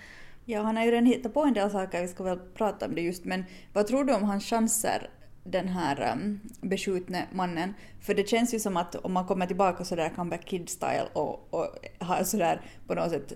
Ja, 0.45 0.61
han 0.61 0.77
har 0.77 0.83
ju 0.83 0.91
redan 0.91 1.05
hittat 1.05 1.33
på 1.33 1.43
en 1.43 1.53
del 1.53 1.71
saker, 1.71 2.01
vi 2.01 2.07
ska 2.07 2.23
väl 2.23 2.39
prata 2.39 2.85
om 2.85 2.95
det 2.95 3.01
just, 3.01 3.25
men 3.25 3.45
vad 3.73 3.87
tror 3.87 4.03
du 4.03 4.13
om 4.13 4.23
hans 4.23 4.45
chanser 4.45 5.09
den 5.43 5.67
här 5.67 6.11
um, 6.13 6.39
beskjutne 6.61 7.25
mannen. 7.31 7.73
För 8.01 8.13
det 8.13 8.29
känns 8.29 8.53
ju 8.53 8.59
som 8.59 8.77
att 8.77 8.95
om 8.95 9.13
man 9.13 9.25
kommer 9.27 9.45
tillbaka 9.45 9.83
sådär 9.85 10.09
comeback 10.15 10.45
kid-style 10.45 11.07
och, 11.13 11.53
och 11.53 11.67
har 11.99 12.23
sådär 12.23 12.61
på 12.87 12.95
något 12.95 13.11
sätt 13.11 13.33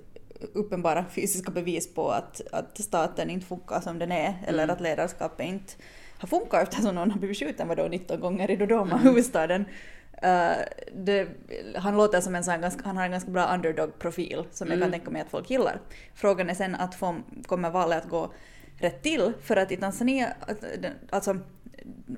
uppenbara 0.54 1.06
fysiska 1.10 1.52
bevis 1.52 1.94
på 1.94 2.10
att, 2.12 2.42
att 2.52 2.78
staten 2.82 3.30
inte 3.30 3.46
funkar 3.46 3.82
som 3.82 4.00
den 4.00 4.12
är 4.12 4.34
eller 4.48 4.64
Mm. 4.64 4.74
att 4.76 4.82
ledarskapet 4.82 5.46
inte 5.48 5.74
har 6.18 6.28
funkat 6.28 6.64
eftersom 6.64 6.96
någon 6.96 7.12
har 7.12 7.20
blivit 7.20 7.38
skjuten 7.40 7.68
vadå 7.68 7.88
19 7.88 8.20
gånger 8.20 8.52
i 8.52 8.56
Dodoma, 8.56 8.92
Mm. 8.96 9.04
huvudstaden. 9.08 9.66
Uh, 10.24 10.56
det, 10.96 11.28
han 11.76 11.98
låter 11.98 12.22
som 12.22 12.36
en 12.36 12.44
sån 12.44 12.62
ganska, 12.62 12.82
han 12.86 12.98
har 12.98 13.06
en 13.06 13.12
ganska 13.12 13.32
bra 13.32 13.54
underdog-profil 13.54 14.44
som 14.52 14.68
jag 14.68 14.74
kan 14.76 14.82
Mm. 14.88 14.92
tänka 14.92 15.12
mig 15.12 15.22
att 15.22 15.30
folk 15.30 15.50
gillar. 15.50 15.80
Frågan 16.14 16.50
är 16.50 16.54
sen 16.54 16.76
att 16.76 16.96
få, 16.96 17.16
kommer 17.46 17.70
valet 17.70 18.04
att 18.04 18.10
gå 18.10 18.34
rätt 18.78 19.04
till 19.04 19.34
för 19.44 19.56
att 19.58 19.72
i 19.72 19.78
Tanzania, 19.78 20.34
alltså 21.10 21.38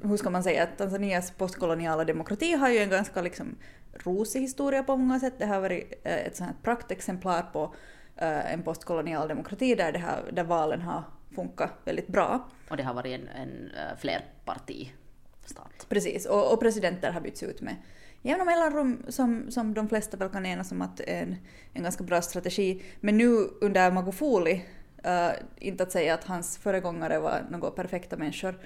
hur 0.03 0.17
ska 0.17 0.29
man 0.29 0.43
säga, 0.43 0.63
att 0.63 0.77
Tanzanias 0.77 1.31
postkoloniala 1.31 2.03
demokrati 2.03 2.53
har 2.53 2.69
ju 2.69 2.77
en 2.77 2.89
ganska 2.89 3.21
liksom 3.21 3.55
rosig 3.93 4.41
historia 4.41 4.83
på 4.83 4.97
många 4.97 5.19
sätt. 5.19 5.33
Det 5.37 5.45
har 5.45 5.61
varit 5.61 5.93
eh, 6.03 6.15
ett 6.15 6.35
sånt 6.35 6.49
här 6.49 6.57
praktexemplar 6.63 7.41
på 7.53 7.73
eh, 8.15 8.53
en 8.53 8.63
postkolonial 8.63 9.27
demokrati 9.27 9.75
där, 9.75 9.91
det 9.91 9.99
här, 9.99 10.23
där 10.31 10.43
valen 10.43 10.81
har 10.81 11.03
funkat 11.35 11.71
väldigt 11.85 12.07
bra. 12.07 12.49
Och 12.69 12.77
det 12.77 12.83
har 12.83 12.93
varit 12.93 13.19
en, 13.19 13.27
en 13.27 13.49
uh, 13.49 13.97
flerpartistat. 13.99 15.85
Precis, 15.89 16.25
och, 16.25 16.53
och 16.53 16.59
presidenter 16.59 17.11
har 17.11 17.21
bytts 17.21 17.43
ut 17.43 17.61
med 17.61 17.75
jämna 18.21 18.45
mellanrum 18.45 19.03
som, 19.07 19.51
som 19.51 19.73
de 19.73 19.89
flesta 19.89 20.17
väl 20.17 20.29
kan 20.29 20.45
enas 20.45 20.71
om 20.71 20.81
att 20.81 20.99
är 20.99 21.23
en, 21.23 21.35
en 21.73 21.83
ganska 21.83 22.03
bra 22.03 22.21
strategi. 22.21 22.83
Men 22.99 23.17
nu 23.17 23.49
under 23.61 23.91
Magufuli, 23.91 24.65
eh, 25.03 25.29
inte 25.57 25.83
att 25.83 25.91
säga 25.91 26.13
att 26.13 26.23
hans 26.23 26.57
föregångare 26.57 27.19
var 27.19 27.45
några 27.51 27.71
perfekta 27.71 28.17
människor, 28.17 28.59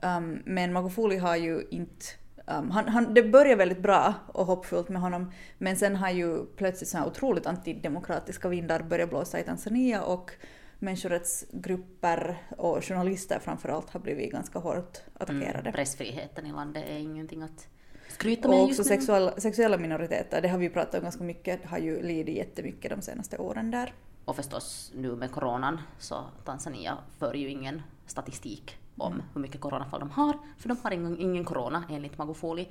um, 0.00 0.42
men 0.44 0.72
Magufuli 0.72 1.16
har 1.16 1.36
ju 1.36 1.66
inte 1.70 2.06
Um, 2.46 2.70
han, 2.70 2.88
han, 2.88 3.14
det 3.14 3.22
börjar 3.22 3.56
väldigt 3.56 3.82
bra 3.82 4.14
och 4.26 4.46
hoppfullt 4.46 4.88
med 4.88 5.02
honom, 5.02 5.32
men 5.58 5.76
sen 5.76 5.96
har 5.96 6.10
ju 6.10 6.46
plötsligt 6.46 6.88
så 6.88 6.98
här 6.98 7.06
otroligt 7.06 7.46
antidemokratiska 7.46 8.48
vindar 8.48 8.82
börjat 8.82 9.10
blåsa 9.10 9.40
i 9.40 9.42
Tanzania 9.42 10.02
och 10.02 10.30
människorättsgrupper 10.78 12.42
och 12.58 12.84
journalister 12.84 13.38
framförallt 13.38 13.90
har 13.90 14.00
blivit 14.00 14.32
ganska 14.32 14.58
hårt 14.58 14.98
attackerade. 15.14 15.60
Mm, 15.60 15.72
pressfriheten 15.72 16.46
i 16.46 16.52
landet 16.52 16.84
är 16.88 16.98
ingenting 16.98 17.42
att 17.42 17.68
skryta 18.08 18.48
Och 18.48 18.54
med 18.54 18.62
också 18.62 18.68
just 18.80 18.90
nu. 18.90 18.96
sexuella, 18.96 19.40
sexuella 19.40 19.78
minoriteter, 19.78 20.40
det 20.42 20.48
har 20.48 20.58
vi 20.58 20.68
pratat 20.68 20.94
om 20.94 21.02
ganska 21.02 21.24
mycket, 21.24 21.64
har 21.64 21.78
ju 21.78 22.02
lidit 22.02 22.36
jättemycket 22.36 22.90
de 22.90 23.02
senaste 23.02 23.38
åren 23.38 23.70
där. 23.70 23.94
Och 24.24 24.36
förstås 24.36 24.92
nu 24.96 25.16
med 25.16 25.30
coronan 25.30 25.80
så 25.98 26.24
Tanzania 26.44 26.98
för 27.18 27.34
ju 27.34 27.48
ingen 27.48 27.82
statistik 28.06 28.78
om 28.96 29.12
Mm. 29.12 29.24
hur 29.34 29.40
mycket 29.40 29.60
coronafall 29.60 30.00
de 30.00 30.10
har, 30.10 30.38
för 30.58 30.68
de 30.68 30.78
har 30.82 30.90
ingen, 30.90 31.18
ingen 31.18 31.44
corona 31.44 31.84
enligt 31.90 32.18
Magufuli. 32.18 32.68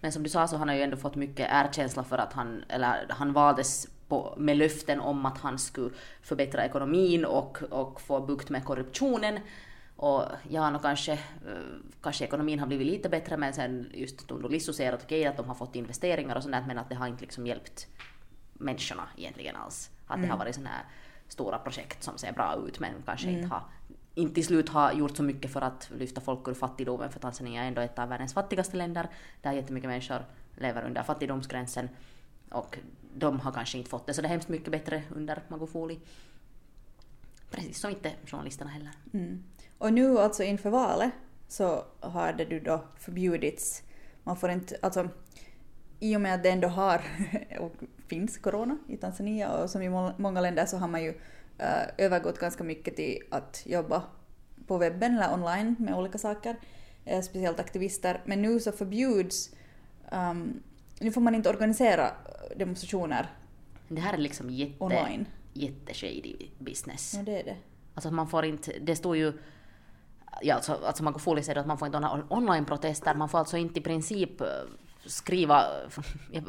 Men 0.00 0.12
som 0.12 0.22
du 0.22 0.28
sa 0.28 0.46
så 0.48 0.56
han 0.56 0.68
har 0.68 0.74
ju 0.74 0.82
ändå 0.82 0.96
fått 0.96 1.14
mycket 1.14 1.48
erkänsla 1.50 2.04
för 2.04 2.18
att 2.18 2.32
han, 2.32 2.64
eller 2.68 3.06
han 3.08 3.32
valdes 3.32 3.88
på, 4.08 4.34
med 4.38 4.56
löften 4.56 5.00
om 5.00 5.26
att 5.26 5.38
han 5.38 5.58
skulle 5.58 5.90
förbättra 6.22 6.64
ekonomin 6.64 7.24
och, 7.24 7.62
och 7.70 8.00
få 8.00 8.20
bukt 8.20 8.50
med 8.50 8.64
korruptionen. 8.64 9.40
Och 9.96 10.22
ja, 10.48 10.70
no, 10.70 10.78
kanske, 10.78 11.12
eh, 11.12 11.18
kanske 12.02 12.24
ekonomin 12.24 12.58
har 12.58 12.66
blivit 12.66 12.86
lite 12.86 13.08
bättre 13.08 13.36
men 13.36 13.52
sen 13.52 13.90
just 13.94 14.28
Tundu 14.28 14.48
Lissu 14.48 14.72
säger 14.72 14.92
att 14.92 15.02
okej 15.04 15.26
att 15.26 15.36
de 15.36 15.46
har 15.46 15.54
fått 15.54 15.76
investeringar 15.76 16.36
och 16.36 16.42
sånt 16.42 16.52
där, 16.52 16.64
men 16.66 16.78
att 16.78 16.88
det 16.88 16.94
har 16.94 17.06
inte 17.06 17.22
liksom 17.22 17.46
hjälpt 17.46 17.86
människorna 18.52 19.08
egentligen 19.16 19.56
alls. 19.56 19.90
Att 20.06 20.22
det 20.22 20.28
har 20.28 20.38
varit 20.38 20.54
sådana 20.54 20.70
här 20.70 20.84
stora 21.28 21.58
projekt 21.58 22.02
som 22.02 22.18
ser 22.18 22.32
bra 22.32 22.56
ut 22.66 22.80
men 22.80 22.92
kanske 23.06 23.30
inte 23.30 23.46
har 23.46 23.62
inte 24.16 24.34
till 24.34 24.44
slut 24.44 24.68
har 24.68 24.92
gjort 24.92 25.16
så 25.16 25.22
mycket 25.22 25.52
för 25.52 25.60
att 25.60 25.90
lyfta 25.98 26.20
folk 26.20 26.48
ur 26.48 26.54
fattigdomen 26.54 27.10
för 27.10 27.20
Tanzania 27.20 27.62
är 27.62 27.68
ändå 27.68 27.80
ett 27.80 27.98
av 27.98 28.08
världens 28.08 28.34
fattigaste 28.34 28.76
länder 28.76 29.08
där 29.42 29.52
jättemycket 29.52 29.90
människor 29.90 30.24
lever 30.54 30.84
under 30.86 31.02
fattigdomsgränsen 31.02 31.88
och 32.50 32.78
de 33.14 33.40
har 33.40 33.52
kanske 33.52 33.78
inte 33.78 33.90
fått 33.90 34.06
det 34.06 34.14
så 34.14 34.22
det 34.22 34.26
är 34.26 34.30
hemskt 34.30 34.48
mycket 34.48 34.70
bättre 34.70 35.02
under 35.14 35.42
Magufuli. 35.48 36.00
Precis 37.50 37.80
som 37.80 37.90
inte 37.90 38.12
journalisterna 38.26 38.70
heller. 38.70 38.90
Mm. 39.12 39.44
Och 39.78 39.92
nu 39.92 40.18
alltså 40.18 40.42
inför 40.42 40.70
valet 40.70 41.12
så 41.48 41.84
har 42.00 42.32
det 42.32 42.44
ju 42.44 42.60
då 42.60 42.84
förbjudits, 42.98 43.82
man 44.22 44.36
får 44.36 44.50
inte, 44.50 44.76
alltså 44.82 45.08
i 46.00 46.16
och 46.16 46.20
med 46.20 46.34
att 46.34 46.42
det 46.42 46.50
ändå 46.50 46.68
har 46.68 47.00
och 47.60 47.72
finns 48.06 48.38
corona 48.38 48.78
i 48.88 48.96
Tanzania 48.96 49.50
och 49.50 49.70
som 49.70 49.82
i 49.82 49.88
många 50.16 50.40
länder 50.40 50.66
så 50.66 50.76
har 50.76 50.88
man 50.88 51.02
ju 51.02 51.14
övergått 51.98 52.38
ganska 52.38 52.64
mycket 52.64 52.96
till 52.96 53.22
att 53.30 53.62
jobba 53.66 54.02
på 54.66 54.78
webben 54.78 55.14
eller 55.18 55.34
online 55.34 55.76
med 55.78 55.94
olika 55.94 56.18
saker, 56.18 56.56
eh, 57.04 57.20
speciellt 57.22 57.60
aktivister. 57.60 58.20
Men 58.24 58.42
nu 58.42 58.60
så 58.60 58.72
förbjuds, 58.72 59.50
um, 60.12 60.62
nu 61.00 61.12
får 61.12 61.20
man 61.20 61.34
inte 61.34 61.48
organisera 61.48 62.10
demonstrationer 62.56 63.30
Det 63.88 64.00
här 64.00 64.12
är 64.14 64.18
liksom 64.18 64.50
jätte, 64.50 64.84
online. 64.84 65.26
jätteshady 65.52 66.36
business. 66.58 67.14
Ja, 67.14 67.22
det 67.22 67.40
är 67.40 67.44
det. 67.44 67.56
Alltså 67.94 68.10
man 68.10 68.28
får 68.28 68.44
inte, 68.44 68.72
det 68.78 68.96
står 68.96 69.16
ju, 69.16 69.32
ja 70.42 70.54
alltså, 70.54 70.72
alltså 70.86 71.04
Magufuli 71.04 71.42
säger 71.42 71.60
att 71.60 71.66
man 71.66 71.78
får 71.78 71.86
inte 71.86 71.98
on- 71.98 72.26
online-protester, 72.30 73.14
man 73.14 73.28
får 73.28 73.38
alltså 73.38 73.56
inte 73.56 73.80
i 73.80 73.82
princip 73.82 74.40
eh, 74.40 74.46
skriva, 75.06 75.64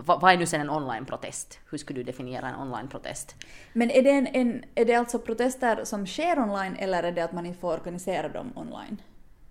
vad 0.05 0.33
är 0.33 0.37
nu 0.37 0.45
sen 0.45 0.61
en 0.61 0.69
online-protest? 0.69 1.59
Hur 1.69 1.77
skulle 1.77 1.99
du 1.99 2.03
definiera 2.03 2.49
en 2.49 2.55
online-protest? 2.55 3.35
Men 3.73 3.91
är 3.91 4.01
det, 4.01 4.09
en, 4.09 4.27
en, 4.27 4.63
är 4.75 4.85
det 4.85 4.95
alltså 4.95 5.19
protester 5.19 5.83
som 5.83 6.05
sker 6.07 6.39
online 6.39 6.75
eller 6.75 7.03
är 7.03 7.11
det 7.11 7.21
att 7.21 7.33
man 7.33 7.45
inte 7.45 7.59
får 7.59 7.73
organisera 7.73 8.29
dem 8.29 8.51
online? 8.55 9.01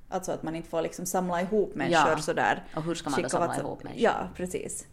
Alltså 0.09 0.33
att 0.33 0.43
man 0.43 0.57
inte 0.57 0.69
får 0.69 0.83
liksom 0.83 1.07
samla 1.07 1.41
ihop 1.41 1.75
människor 1.75 2.11
Ja. 2.11 2.19
sådär. 2.19 2.65
Och 2.75 2.83
hur 2.83 2.95
ska 2.95 3.11
man 3.11 3.23
då 3.23 3.29
samla 3.29 3.57
ihop 3.57 3.83
människor? 3.83 4.03
Ja, 4.03 4.29
precis. 4.37 4.87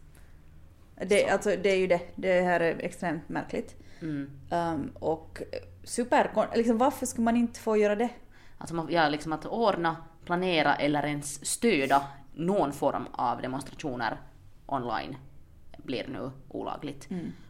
Det, 1.05 1.29
alltså, 1.29 1.49
det 1.49 1.69
är 1.69 1.77
ju 1.77 1.87
det. 1.87 2.01
Det 2.15 2.41
här 2.41 2.59
är 2.59 2.75
extremt 2.79 3.29
märkligt. 3.29 3.75
Mm. 4.01 4.31
Um, 4.51 4.91
och 4.99 5.41
super... 5.83 6.47
Liksom, 6.55 6.77
varför 6.77 7.05
skulle 7.05 7.25
man 7.25 7.37
inte 7.37 7.59
få 7.59 7.77
göra 7.77 7.95
det? 7.95 8.09
Alltså 8.57 8.87
ja, 8.89 9.09
liksom 9.09 9.33
att 9.33 9.45
ordna, 9.45 9.95
planera 10.25 10.75
eller 10.75 11.05
ens 11.05 11.45
stödja 11.45 12.01
någon 12.33 12.73
form 12.73 13.07
av 13.11 13.41
demonstrationer 13.41 14.17
online 14.65 15.17
blir 15.77 16.07
nu 16.07 16.31
olagligt. 16.49 17.07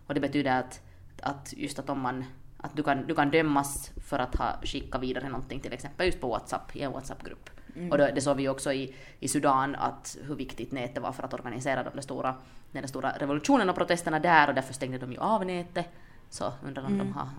Och 0.07 0.13
det 0.13 0.19
betyder 0.19 0.59
att, 0.59 0.81
att 1.21 1.53
just 1.57 1.79
att 1.79 1.89
om 1.89 1.99
man 1.99 2.25
att 2.57 2.75
du 2.75 2.83
kan, 2.83 3.07
du 3.07 3.15
kan 3.15 3.31
dömas 3.31 3.91
för 3.97 4.19
att 4.19 4.35
ha 4.35 4.59
skickat 4.63 5.01
vidare 5.01 5.29
någonting 5.29 5.59
till 5.59 5.73
exempel 5.73 6.05
just 6.05 6.21
på 6.21 6.27
WhatsApp 6.27 6.75
i 6.75 6.81
en 6.81 6.91
WhatsApp-grupp. 6.91 7.49
Och 7.91 7.97
då, 7.97 8.07
det 8.15 8.21
såg 8.21 8.37
vi 8.37 8.49
också 8.49 8.73
i, 8.73 8.95
i 9.19 9.27
Sudan 9.27 9.75
att 9.75 10.17
hur 10.21 10.35
viktigt 10.35 10.71
nätet 10.71 11.03
var 11.03 11.11
för 11.11 11.23
att 11.23 11.33
organisera 11.33 11.83
de 11.83 12.01
stora, 12.01 12.35
den 12.71 12.87
stora 12.87 13.11
revolutionen 13.11 13.69
och 13.69 13.75
protesterna 13.75 14.19
där 14.19 14.47
och 14.47 14.55
därför 14.55 14.73
stängde 14.73 14.97
de 14.97 15.11
ju 15.11 15.17
av 15.17 15.45
nätet. 15.45 15.85
Så 16.29 16.53
undrar 16.65 16.85
om 16.85 16.97
de 16.97 17.13
har, 17.13 17.29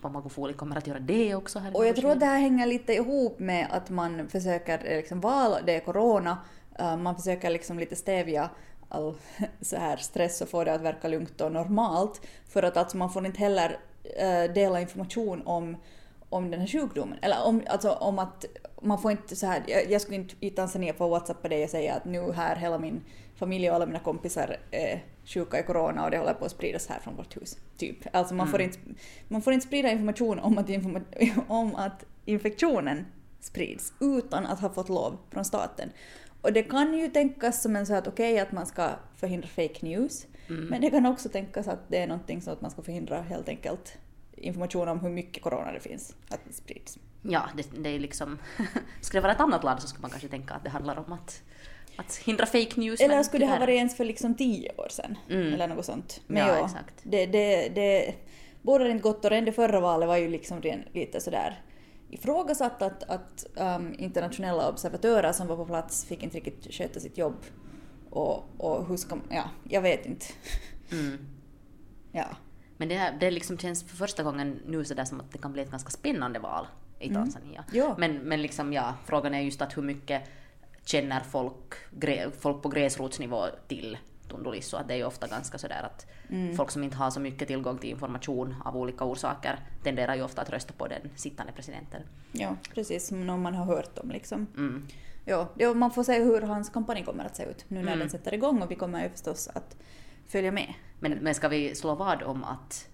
vad 0.00 0.12
Magufuli 0.12 0.52
kommer 0.52 0.76
att 0.76 0.86
göra 0.86 0.98
det 0.98 1.34
också 1.34 1.58
här 1.58 1.76
Och 1.76 1.86
jag 1.86 1.96
tror 1.96 2.10
att 2.10 2.20
det 2.20 2.26
här 2.26 2.38
hänger 2.38 2.66
lite 2.66 2.92
ihop 2.92 3.38
med 3.38 3.68
att 3.70 3.90
man 3.90 4.28
försöker 4.28 4.92
eh, 4.92 4.96
liksom 4.96 5.20
val, 5.20 5.52
det 5.66 5.76
är 5.76 5.80
corona, 5.80 6.38
man 6.78 7.16
försöker 7.16 7.50
liksom 7.50 7.78
lite 7.78 7.96
stävja 7.96 8.50
all 8.88 9.14
så 9.60 9.76
här 9.76 9.96
stress 9.96 10.40
och 10.40 10.48
få 10.48 10.64
det 10.64 10.74
att 10.74 10.80
verka 10.80 11.08
lugnt 11.08 11.40
och 11.40 11.52
normalt. 11.52 12.20
För 12.48 12.62
att 12.62 12.76
alltså 12.76 12.96
man 12.96 13.10
får 13.10 13.26
inte 13.26 13.38
heller 13.38 13.78
eh, 14.16 14.52
dela 14.52 14.80
information 14.80 15.42
om, 15.46 15.76
om 16.28 16.50
den 16.50 16.60
här 16.60 16.66
sjukdomen. 16.66 17.18
Eller 17.22 17.44
om, 17.44 17.62
alltså 17.66 17.90
om 17.90 18.18
att 18.18 18.44
man 18.82 18.98
får 18.98 19.10
inte 19.10 19.36
så 19.36 19.46
här, 19.46 19.64
jag, 19.66 19.90
jag 19.90 20.00
skulle 20.00 20.16
inte 20.16 20.34
i 20.40 20.50
Tanzania 20.50 20.94
få 20.94 21.08
whatsappa 21.08 21.48
dig 21.48 21.64
och 21.64 21.70
säga 21.70 21.94
att 21.94 22.04
nu 22.04 22.32
här 22.32 22.56
hela 22.56 22.78
min 22.78 23.04
familj 23.36 23.70
och 23.70 23.76
alla 23.76 23.86
mina 23.86 23.98
kompisar 23.98 24.56
är 24.70 25.04
sjuka 25.24 25.60
i 25.60 25.62
corona 25.62 26.04
och 26.04 26.10
det 26.10 26.18
håller 26.18 26.34
på 26.34 26.44
att 26.44 26.50
spridas 26.50 26.86
här 26.86 27.00
från 27.00 27.16
vårt 27.16 27.36
hus. 27.36 27.58
Typ. 27.76 27.96
Alltså 28.12 28.34
man, 28.34 28.48
får, 28.48 28.60
inte, 28.60 28.78
man 29.28 29.42
får 29.42 29.52
inte 29.52 29.66
sprida 29.66 29.90
information 29.90 30.38
om 30.38 30.58
att, 30.58 30.68
informa, 30.68 31.00
om 31.48 31.74
att 31.74 32.04
infektionen 32.24 33.06
sprids 33.40 33.92
utan 34.00 34.46
att 34.46 34.60
ha 34.60 34.70
fått 34.70 34.88
lov 34.88 35.18
från 35.30 35.44
staten. 35.44 35.90
Och 36.48 36.54
det 36.54 36.62
kan 36.62 36.94
ju 36.94 37.08
tänkas 37.08 37.62
som 37.62 37.76
en 37.76 37.86
så 37.86 37.94
att 37.94 38.06
okej 38.06 38.38
att 38.38 38.52
man 38.52 38.66
ska 38.66 38.90
förhindra 39.16 39.48
fake 39.48 39.78
news, 39.80 40.26
men 40.46 40.80
det 40.80 40.90
kan 40.90 41.06
också 41.06 41.28
tänkas 41.28 41.68
att 41.68 41.88
det 41.88 41.98
är 41.98 42.06
någonting 42.06 42.42
så 42.42 42.50
att 42.50 42.60
man 42.60 42.70
ska 42.70 42.82
förhindra 42.82 43.22
helt 43.22 43.48
enkelt 43.48 43.98
information 44.36 44.88
om 44.88 45.00
hur 45.00 45.10
mycket 45.10 45.42
corona 45.42 45.72
det 45.72 45.80
finns, 45.80 46.14
att 46.28 46.40
det 46.46 46.52
sprids. 46.52 46.98
Ja, 47.22 47.48
det, 47.56 47.82
det 47.82 47.88
är 47.88 47.98
liksom... 47.98 48.38
skulle 49.00 49.18
det 49.20 49.22
vara 49.22 49.32
ett 49.32 49.40
annat 49.40 49.64
land 49.64 49.82
så 49.82 49.88
skulle 49.88 50.02
man 50.02 50.10
kanske 50.10 50.28
tänka 50.28 50.54
att 50.54 50.64
det 50.64 50.70
handlar 50.70 50.98
om 50.98 51.12
att, 51.12 51.42
att 51.96 52.16
hindra 52.16 52.46
fake 52.46 52.80
news. 52.80 53.00
Eller 53.00 53.22
skulle 53.22 53.46
det 53.46 53.52
ha 53.52 53.58
varit 53.58 53.76
ens 53.76 53.96
för 53.96 54.04
liksom 54.04 54.34
tio 54.34 54.72
år 54.76 54.88
sedan? 54.90 55.18
Mm. 55.30 55.54
Eller 55.54 55.68
något 55.68 55.84
sånt. 55.84 56.20
Men 56.26 56.46
Ja, 56.46 56.58
ja, 56.58 56.64
exakt. 56.64 56.94
Det, 57.02 57.26
det, 57.26 57.68
det 57.68 58.14
bådar 58.62 58.86
inte 58.86 59.02
gott 59.02 59.24
och 59.24 59.30
det 59.30 59.52
förra 59.52 59.80
valet 59.80 60.08
var 60.08 60.16
ju 60.16 60.28
liksom 60.28 60.62
ren- 60.62 60.88
lite 60.92 61.20
sådär 61.20 61.62
ifrågasatt 62.10 62.82
att, 62.82 63.02
att 63.02 63.46
um, 63.56 63.94
internationella 63.98 64.68
observatörer 64.68 65.32
som 65.32 65.46
var 65.46 65.56
på 65.56 65.66
plats 65.66 66.04
fick 66.04 66.22
inte 66.22 66.36
riktigt 66.36 66.74
sköta 66.74 67.00
sitt 67.00 67.18
jobb. 67.18 67.36
Och, 68.10 68.44
och 68.56 68.86
hur 68.86 68.96
ska 68.96 69.18
ja, 69.30 69.50
jag 69.64 69.82
vet 69.82 70.06
inte. 70.06 70.26
Mm. 70.92 71.18
Ja. 72.12 72.26
Men 72.76 72.88
det, 72.88 72.94
här, 72.94 73.16
det 73.20 73.30
liksom 73.30 73.58
känns 73.58 73.84
för 73.84 73.96
första 73.96 74.22
gången 74.22 74.60
nu 74.66 74.84
sådär 74.84 75.04
som 75.04 75.20
att 75.20 75.32
det 75.32 75.38
kan 75.38 75.52
bli 75.52 75.62
ett 75.62 75.70
ganska 75.70 75.90
spännande 75.90 76.38
val 76.38 76.66
i 76.98 77.14
Tanzania. 77.14 77.64
Ja. 77.72 77.94
Men, 77.98 78.16
men 78.16 78.42
liksom 78.42 78.72
ja, 78.72 78.94
frågan 79.06 79.34
är 79.34 79.40
just 79.40 79.62
att 79.62 79.76
hur 79.76 79.82
mycket 79.82 80.22
känner 80.84 81.20
folk, 81.20 81.74
folk 82.40 82.62
på 82.62 82.68
gräsrotsnivå 82.68 83.46
till 83.68 83.98
Tundu 84.28 84.50
Lissu? 84.50 84.76
Att 84.76 84.88
det 84.88 84.94
är 84.94 84.98
ju 84.98 85.04
ofta 85.04 85.26
ganska 85.26 85.58
sådär 85.58 85.82
att 85.82 86.06
folk 86.56 86.70
som 86.70 86.84
inte 86.84 86.96
har 86.96 87.10
så 87.10 87.20
mycket 87.20 87.48
tillgång 87.48 87.78
till 87.78 87.90
information 87.90 88.54
av 88.64 88.76
olika 88.76 89.04
orsaker 89.04 89.58
tenderar 89.82 90.14
ju 90.14 90.22
ofta 90.22 90.42
att 90.42 90.50
rösta 90.50 90.72
på 90.72 90.86
den 90.86 91.10
sittande 91.16 91.52
presidenten. 91.52 92.02
ja, 92.32 92.56
precis 92.74 93.06
som 93.08 93.26
någon 93.26 93.42
man 93.42 93.54
har 93.54 93.64
hört 93.64 93.98
om 93.98 94.10
liksom. 94.10 94.46
Mm. 94.56 94.86
Ja, 95.24 95.48
det, 95.54 95.74
man 95.74 95.90
får 95.90 96.04
se 96.04 96.22
hur 96.22 96.40
hans 96.42 96.68
kampanj 96.70 97.04
kommer 97.04 97.24
att 97.24 97.36
se 97.36 97.42
ut 97.44 97.64
nu 97.68 97.76
när 97.76 97.86
Mm. 97.86 97.98
den 97.98 98.10
sätter 98.10 98.34
igång 98.34 98.62
och 98.62 98.70
vi 98.70 98.74
kommer 98.74 99.02
ju 99.02 99.08
förstås 99.10 99.48
att 99.54 99.76
följa 100.28 100.52
med. 100.52 100.74
Men, 101.00 101.12
men 101.12 101.34
ska 101.34 101.48
vi 101.48 101.74
slå 101.74 101.94
vad 101.94 102.22
om 102.22 102.44
att 102.44 102.88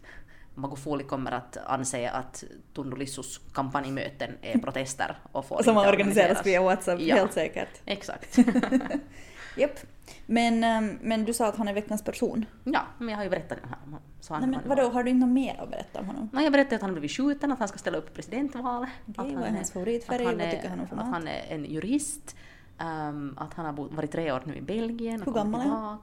Magufuli 0.55 1.05
kommer 1.05 1.33
att 1.33 1.57
anse 1.67 2.11
att 2.11 2.45
Tundu 2.75 2.97
Lissus 2.97 3.41
kampanjmöten 3.53 4.31
är 4.43 4.59
protester 4.59 5.19
och 5.33 5.45
får 5.47 5.62
Som 5.62 5.76
inte 5.79 5.88
organiseras 5.88 6.47
via 6.47 6.62
WhatsApp, 6.62 7.00
Ja. 7.00 7.17
helt 7.17 7.33
säkert. 7.33 7.69
Exakt. 7.85 8.38
Japp. 9.56 9.78
Men, 10.26 10.64
ehm, 10.64 10.99
men 11.02 11.25
du 11.25 11.34
sa 11.34 11.49
att 11.49 11.56
han 11.56 11.68
är 11.68 11.75
veckans 11.75 12.02
person. 12.04 12.46
ja, 12.64 12.82
men 12.99 13.08
jag 13.08 13.16
har 13.16 13.25
ju 13.25 13.30
berättat 13.30 13.58
det 13.62 13.68
här 13.68 13.76
om 13.84 13.92
honom. 13.92 14.00
Så 14.20 14.34
han, 14.34 14.40
Nej, 14.42 14.50
men 14.50 14.61
han 14.61 14.68
vadå, 14.68 14.82
var- 14.82 14.90
har 14.90 15.02
du 15.04 15.11
inte 15.11 15.26
något 15.26 15.34
mer 15.34 15.61
att 15.61 15.70
berätta 15.70 16.00
om 16.00 16.06
honom? 16.06 16.28
Nej, 16.32 16.44
jag 16.44 16.52
berättade 16.52 16.76
att 16.76 16.80
han 16.82 16.90
har 16.90 16.94
blivit 16.94 17.11
skjuten, 17.16 17.52
att 17.52 17.58
han 17.58 17.68
ska 17.68 17.78
ställa 17.78 17.99
upp 17.99 18.11
i 18.11 18.14
presidentvalet. 18.14 18.90
Okej, 19.06 19.12
att 19.16 19.32
vad 19.32 19.42
är 19.42 19.46
han 19.46 19.54
hans 19.54 19.73
favoritfärg? 19.73 20.25
Vad 20.25 20.40
är- 20.40 20.50
tycker 20.50 20.68
han 20.68 20.80
om 20.80 20.87
för 20.88 20.96
Att 20.96 21.06
han 21.06 21.28
är 21.28 21.44
en 21.49 21.64
jurist. 21.64 22.37
ehm, 22.78 23.34
att 23.38 23.54
han 23.54 23.66
har 23.66 23.73
bott, 23.73 23.92
varit 23.92 24.12
tre 24.12 24.32
år 24.32 24.42
nu 24.46 24.56
i 24.56 24.61
Belgien 24.62 25.23
Hur 25.26 25.32
gammal 25.32 25.61
är 25.61 25.64
han? 25.64 25.99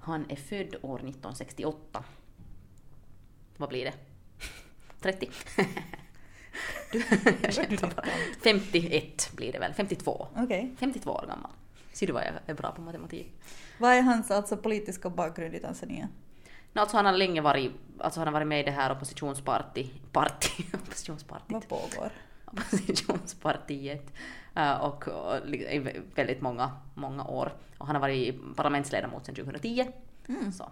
Han 0.00 0.24
är 0.30 0.36
född 0.36 0.76
år 0.82 0.96
1968. 0.98 2.04
Vad 3.56 3.68
blir 3.68 3.84
det? 3.84 3.92
30? 5.00 5.28
du, 6.92 7.02
jag 7.42 7.54
skämtar 7.54 7.92
bara. 7.96 8.06
51 8.44 9.30
blir 9.36 9.52
det 9.52 9.58
väl, 9.58 9.72
52. 9.74 10.26
Okej. 10.36 10.74
52 10.78 11.10
år 11.10 11.24
gammal. 11.28 11.50
Ser 11.96 12.06
du 12.06 12.12
vad 12.12 12.22
jag 12.22 12.32
är 12.46 12.54
bra 12.54 12.72
på 12.72 12.82
matematik? 12.82 13.32
Vad 13.78 13.92
är 13.92 14.02
hans 14.02 14.30
alltså 14.30 14.56
politiska 14.56 15.10
bakgrund 15.10 15.54
i 15.54 15.58
Tanzania? 15.58 16.08
No, 16.72 16.80
alltså 16.80 16.96
han 16.96 17.06
har 17.06 17.12
länge 17.12 17.40
varit, 17.40 17.72
alltså 17.98 18.20
han 18.20 18.26
har 18.26 18.32
varit 18.32 18.46
med 18.46 18.60
i 18.60 18.62
det 18.62 18.70
här 18.70 18.92
oppositionsparty, 18.92 19.86
party, 20.12 20.62
oppositionspartyt. 20.74 21.46
Vad 21.52 21.68
pågår? 21.68 22.10
oppositionspartiet 22.44 24.12
eh, 24.54 24.72
och, 24.74 25.08
och 25.08 25.36
i 25.48 25.78
vä- 25.80 26.02
väldigt 26.14 26.40
många, 26.40 26.70
många 26.94 27.24
år. 27.24 27.52
Och 27.78 27.86
han 27.86 27.96
har 27.96 28.00
varit 28.00 28.56
parlamentsledamot 28.56 29.26
sedan 29.26 29.34
2010. 29.34 29.86
Mm. 30.28 30.52
Så 30.52 30.64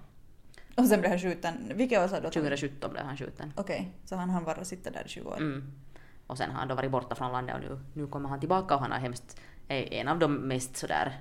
Och 0.76 0.85
sen 0.87 1.00
blev 1.00 1.11
han 1.11 1.19
skjuten. 1.21 1.73
Vilka 1.75 2.04
år 2.04 2.09
sa 2.09 2.21
du? 2.21 2.26
att 2.26 2.35
han- 2.35 2.43
2017 2.45 2.90
blev 2.93 3.04
han 3.04 3.16
skjuten. 3.16 3.52
Okej, 3.57 3.93
så 4.04 4.16
han 4.16 4.31
hann 4.31 4.45
bara 4.45 4.64
sitta 4.64 4.90
där 4.90 5.02
i 5.07 5.09
20 5.09 5.28
år. 5.28 5.37
Mm. 5.37 5.73
Och 6.26 6.38
sen 6.38 6.50
har 6.50 6.59
han 6.59 6.69
då 6.69 6.75
varit 6.75 6.90
borta 6.90 7.14
från 7.14 7.33
landet 7.33 7.54
och 7.57 7.61
nu, 7.62 7.78
nu 7.93 8.07
kommer 8.07 8.28
han 8.28 8.40
tillbaka 8.40 8.75
och 8.75 8.81
han 8.81 8.93
har 8.93 8.99
hemskt, 8.99 9.40
är 9.68 9.92
en 9.92 10.09
av 10.09 10.18
de 10.18 10.35
mest 10.35 10.76
sådär 10.76 11.21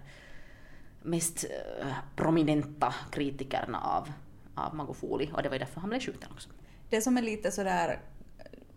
mest 1.01 1.45
eh, 1.81 1.87
prominenta 2.15 2.93
kritikerna 3.11 3.79
av, 3.81 4.11
av 4.55 4.75
Magufuli 4.75 5.29
och 5.33 5.43
det 5.43 5.49
var 5.49 5.55
ju 5.55 5.59
därför 5.59 5.81
han 5.81 5.89
blev 5.89 5.99
skjuten 6.01 6.29
också. 6.31 6.49
Det 6.89 7.01
som 7.01 7.17
är 7.17 7.21
lite 7.21 7.51
sådär, 7.51 7.99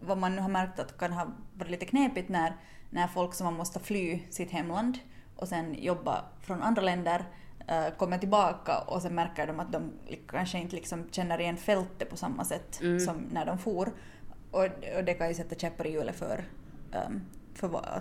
vad 0.01 0.19
man 0.19 0.37
nu 0.37 0.43
har 0.43 0.49
märkt 0.49 0.79
att 0.79 0.99
kan 0.99 1.13
ha 1.13 1.27
varit 1.55 1.71
lite 1.71 1.87
knepigt 1.87 2.29
när, 2.29 2.57
när 2.91 3.07
folk 3.07 3.35
som 3.35 3.55
måste 3.55 3.81
fly 3.81 4.23
sitt 4.31 4.51
hemland 4.51 4.99
och 5.37 5.49
sen 5.49 5.75
jobba 5.83 6.25
från 6.41 6.63
andra 6.63 6.83
länder 6.83 7.25
eh, 7.69 7.89
kommer 7.97 8.19
tillbaka 8.19 8.79
och 8.79 9.03
sen 9.03 9.15
märker 9.15 9.47
de 9.47 9.61
att 9.61 9.73
de 9.73 9.93
kanske 10.29 10.59
inte 10.59 10.77
liksom 10.77 11.09
känner 11.11 11.41
igen 11.41 11.57
fältet 11.57 12.11
på 12.11 12.17
samma 12.17 12.45
sätt 12.45 12.81
Mm. 12.83 13.01
som 13.01 13.17
när 13.17 13.47
de 13.47 13.59
for. 13.59 13.93
Och, 14.51 14.65
och 14.97 15.05
det 15.05 15.15
kan 15.19 15.29
ju 15.29 15.35
sätta 15.35 15.55
käppar 15.55 15.87
i 15.87 15.93
hjulet 15.93 16.17
för, 16.17 16.45
um, 17.09 17.21
för 17.55 17.69
va- 17.69 18.01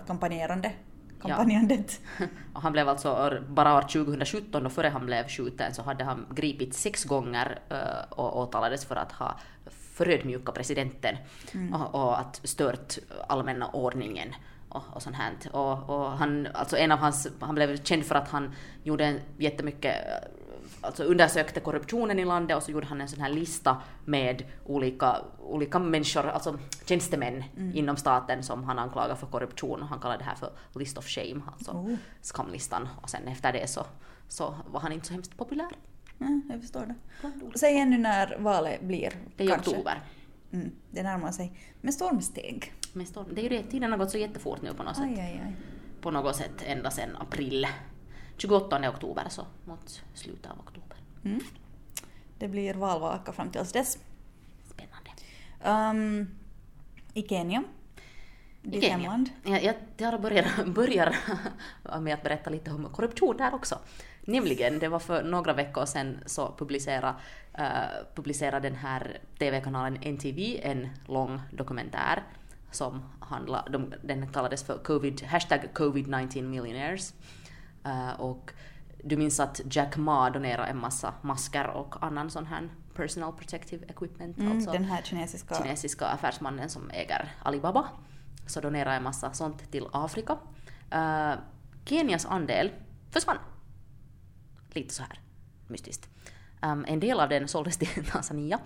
Kampanjandet. 1.26 2.00
Och 2.52 2.62
han 2.62 2.72
blev 2.72 2.88
alltså 2.88 3.38
bara 3.48 3.76
år 3.76 3.82
2017 3.82 4.62
då 4.62 4.70
före 4.70 4.88
han 4.88 5.06
blev 5.06 5.28
skjuten 5.28 5.74
så 5.74 5.82
hade 5.82 6.04
han 6.04 6.26
gripit 6.30 6.74
sex 6.74 7.04
gånger 7.04 7.58
eh, 7.70 8.10
och 8.10 8.38
åtalades 8.38 8.84
för 8.84 8.96
att 8.96 9.12
ha 9.12 9.38
förödmjukat 9.94 10.54
presidenten 10.54 11.16
och, 11.72 11.94
och 11.94 12.20
att 12.20 12.40
stört 12.44 12.98
allmänna 13.28 13.68
ordningen 13.68 14.34
och, 14.68 14.82
och 14.92 15.02
sånt 15.02 15.16
här. 15.16 15.32
Och, 15.52 15.90
och 15.90 16.10
han, 16.10 16.48
alltså 16.54 16.76
en 16.76 16.92
av 16.92 16.98
hans, 16.98 17.28
han 17.40 17.54
blev 17.54 17.82
känd 17.84 18.04
för 18.04 18.14
att 18.14 18.28
han 18.28 18.54
gjorde 18.82 19.20
jättemycket 19.38 19.94
alltså 20.80 21.04
undersökte 21.04 21.60
korruptionen 21.60 22.18
i 22.18 22.24
landet 22.24 22.56
och 22.56 22.62
så 22.62 22.70
gjorde 22.70 22.86
han 22.86 23.00
en 23.00 23.08
sån 23.08 23.20
här 23.20 23.30
lista 23.30 23.82
med 24.04 24.44
olika, 24.64 25.16
olika 25.38 25.78
människor, 25.78 26.26
alltså 26.26 26.58
tjänstemän 26.84 27.44
inom 27.74 27.96
staten 27.96 28.42
som 28.42 28.64
han 28.64 28.78
anklagar 28.78 29.14
för 29.14 29.26
korruption 29.26 29.82
och 29.82 29.88
han 29.88 30.00
kallar 30.00 30.18
det 30.18 30.24
här 30.24 30.34
för 30.34 30.50
list 30.74 30.98
of 30.98 31.06
shame, 31.06 31.40
alltså 31.52 31.70
Oh. 31.72 31.94
skamlistan. 32.22 32.88
Och 33.02 33.10
sen 33.10 33.28
efter 33.28 33.52
det 33.52 33.66
så, 33.66 33.86
så 34.28 34.54
var 34.70 34.80
han 34.80 34.92
inte 34.92 35.06
så 35.06 35.12
hemskt 35.12 35.36
populär. 35.36 35.70
Ja, 36.18 36.40
jag 36.48 36.60
förstår 36.60 36.86
det. 36.86 36.94
Säg 37.58 37.78
ännu 37.78 37.98
när 37.98 38.38
valet 38.38 38.82
blir. 38.82 39.12
Det 39.36 39.44
är 39.44 39.48
i 39.48 39.52
oktober. 39.52 40.00
Mm, 40.52 40.70
det 40.90 41.02
närmar 41.02 41.32
sig 41.32 41.52
med 41.80 41.94
stormsteg. 41.94 42.72
Men 42.92 43.06
storm, 43.06 43.26
det 43.32 43.40
är 43.40 43.42
ju 43.42 43.48
det, 43.48 43.62
tiden 43.62 43.90
har 43.90 43.98
gått 43.98 44.10
så 44.10 44.18
jättefort 44.18 44.62
nu 44.62 44.74
på 44.74 44.82
något 44.82 44.96
sätt. 44.96 45.04
Aj, 45.04 45.20
aj, 45.20 45.40
aj. 45.44 45.56
På 46.00 46.10
något 46.10 46.36
sätt 46.36 46.62
ända 46.66 46.90
sedan 46.90 47.16
april. 47.16 47.66
28 48.36 48.90
oktober 48.90 49.26
så 49.28 49.46
mot 49.64 50.02
slutet 50.14 50.50
av 50.50 50.58
oktober. 50.60 50.96
Mm. 51.24 51.40
Det 52.38 52.48
blir 52.48 52.74
valvaka 52.74 53.32
fram 53.32 53.50
tills 53.50 53.72
dess. 53.72 53.98
Spännande. 54.64 55.10
Um, 55.64 56.28
I 57.14 57.22
Kenya, 57.28 57.62
ditt 58.62 58.82
Kenya. 58.82 58.96
hemland. 58.96 59.30
Jag, 59.42 59.64
jag, 59.64 59.74
jag 59.96 60.20
börjar, 60.20 60.66
börjar 60.66 61.16
med 62.00 62.14
att 62.14 62.22
berätta 62.22 62.50
lite 62.50 62.70
om 62.70 62.84
korruption 62.84 63.36
där 63.36 63.54
också. 63.54 63.78
Nämligen, 64.20 64.78
det 64.78 64.88
var 64.88 64.98
för 64.98 65.22
några 65.22 65.52
veckor 65.52 65.84
sedan 65.84 66.18
så 66.26 66.54
publicerade, 66.58 67.14
uh, 67.58 68.14
publicerade 68.14 68.68
den 68.68 68.78
här 68.78 69.18
TV-kanalen 69.38 70.02
NTV 70.02 70.60
en 70.62 70.88
lång 71.06 71.40
dokumentär 71.50 72.22
som 72.70 73.02
handlar, 73.20 73.68
de, 73.70 73.94
den 74.02 74.32
kallades 74.32 74.64
för 74.64 74.78
COVID, 74.78 75.22
hashtag 75.22 75.68
COVID-19 75.74 76.42
millionaires. 76.42 77.14
Uh, 77.86 78.20
och 78.20 78.52
du 79.04 79.16
minns 79.16 79.40
att 79.40 79.60
Jack 79.70 79.96
Ma 79.96 80.30
donerade 80.30 80.68
en 80.68 80.78
massa 80.78 81.14
masker 81.22 81.66
och 81.66 82.04
annan 82.04 82.30
sån 82.30 82.46
här 82.46 82.68
personal 82.94 83.32
protective 83.32 83.86
equipment. 83.88 84.38
Mm, 84.38 84.52
alltså 84.52 84.72
den 84.72 84.84
här 84.84 85.02
kinesiska... 85.02 85.54
kinesiska 85.54 86.06
affärsmannen 86.06 86.68
som 86.70 86.90
äger 86.90 87.34
Alibaba. 87.42 87.88
Så 88.46 88.60
donerar 88.60 88.96
en 88.96 89.02
massa 89.02 89.32
sånt 89.32 89.70
till 89.72 89.86
Afrika. 89.92 90.32
Uh, 90.94 91.34
Kenias 91.84 92.26
andel 92.26 92.70
försvann. 93.10 93.38
Lite 94.72 94.94
så 94.94 95.02
här 95.02 95.20
mystiskt. 95.66 96.08
Um, 96.62 96.84
en 96.88 97.00
del 97.00 97.20
av 97.20 97.28
den 97.28 97.48
såldes 97.48 97.76
till 97.76 98.04
Tanzania. 98.10 98.58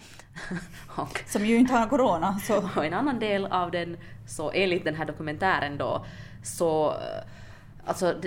och, 0.96 1.22
Som 1.26 1.46
ju 1.46 1.56
inte 1.56 1.72
har 1.72 1.87
corona, 1.87 2.38
så... 2.38 2.56
och 2.76 2.85
en 2.85 2.94
annan 2.94 3.18
del 3.18 3.46
av 3.46 3.70
den, 3.70 3.96
så 4.26 4.50
enligt 4.50 4.85
den 4.85 4.94
här 4.94 5.04
dokumentären 5.04 5.78
då, 5.78 6.04
så... 6.42 6.90
eh, 6.90 7.24
Alltså, 7.85 8.20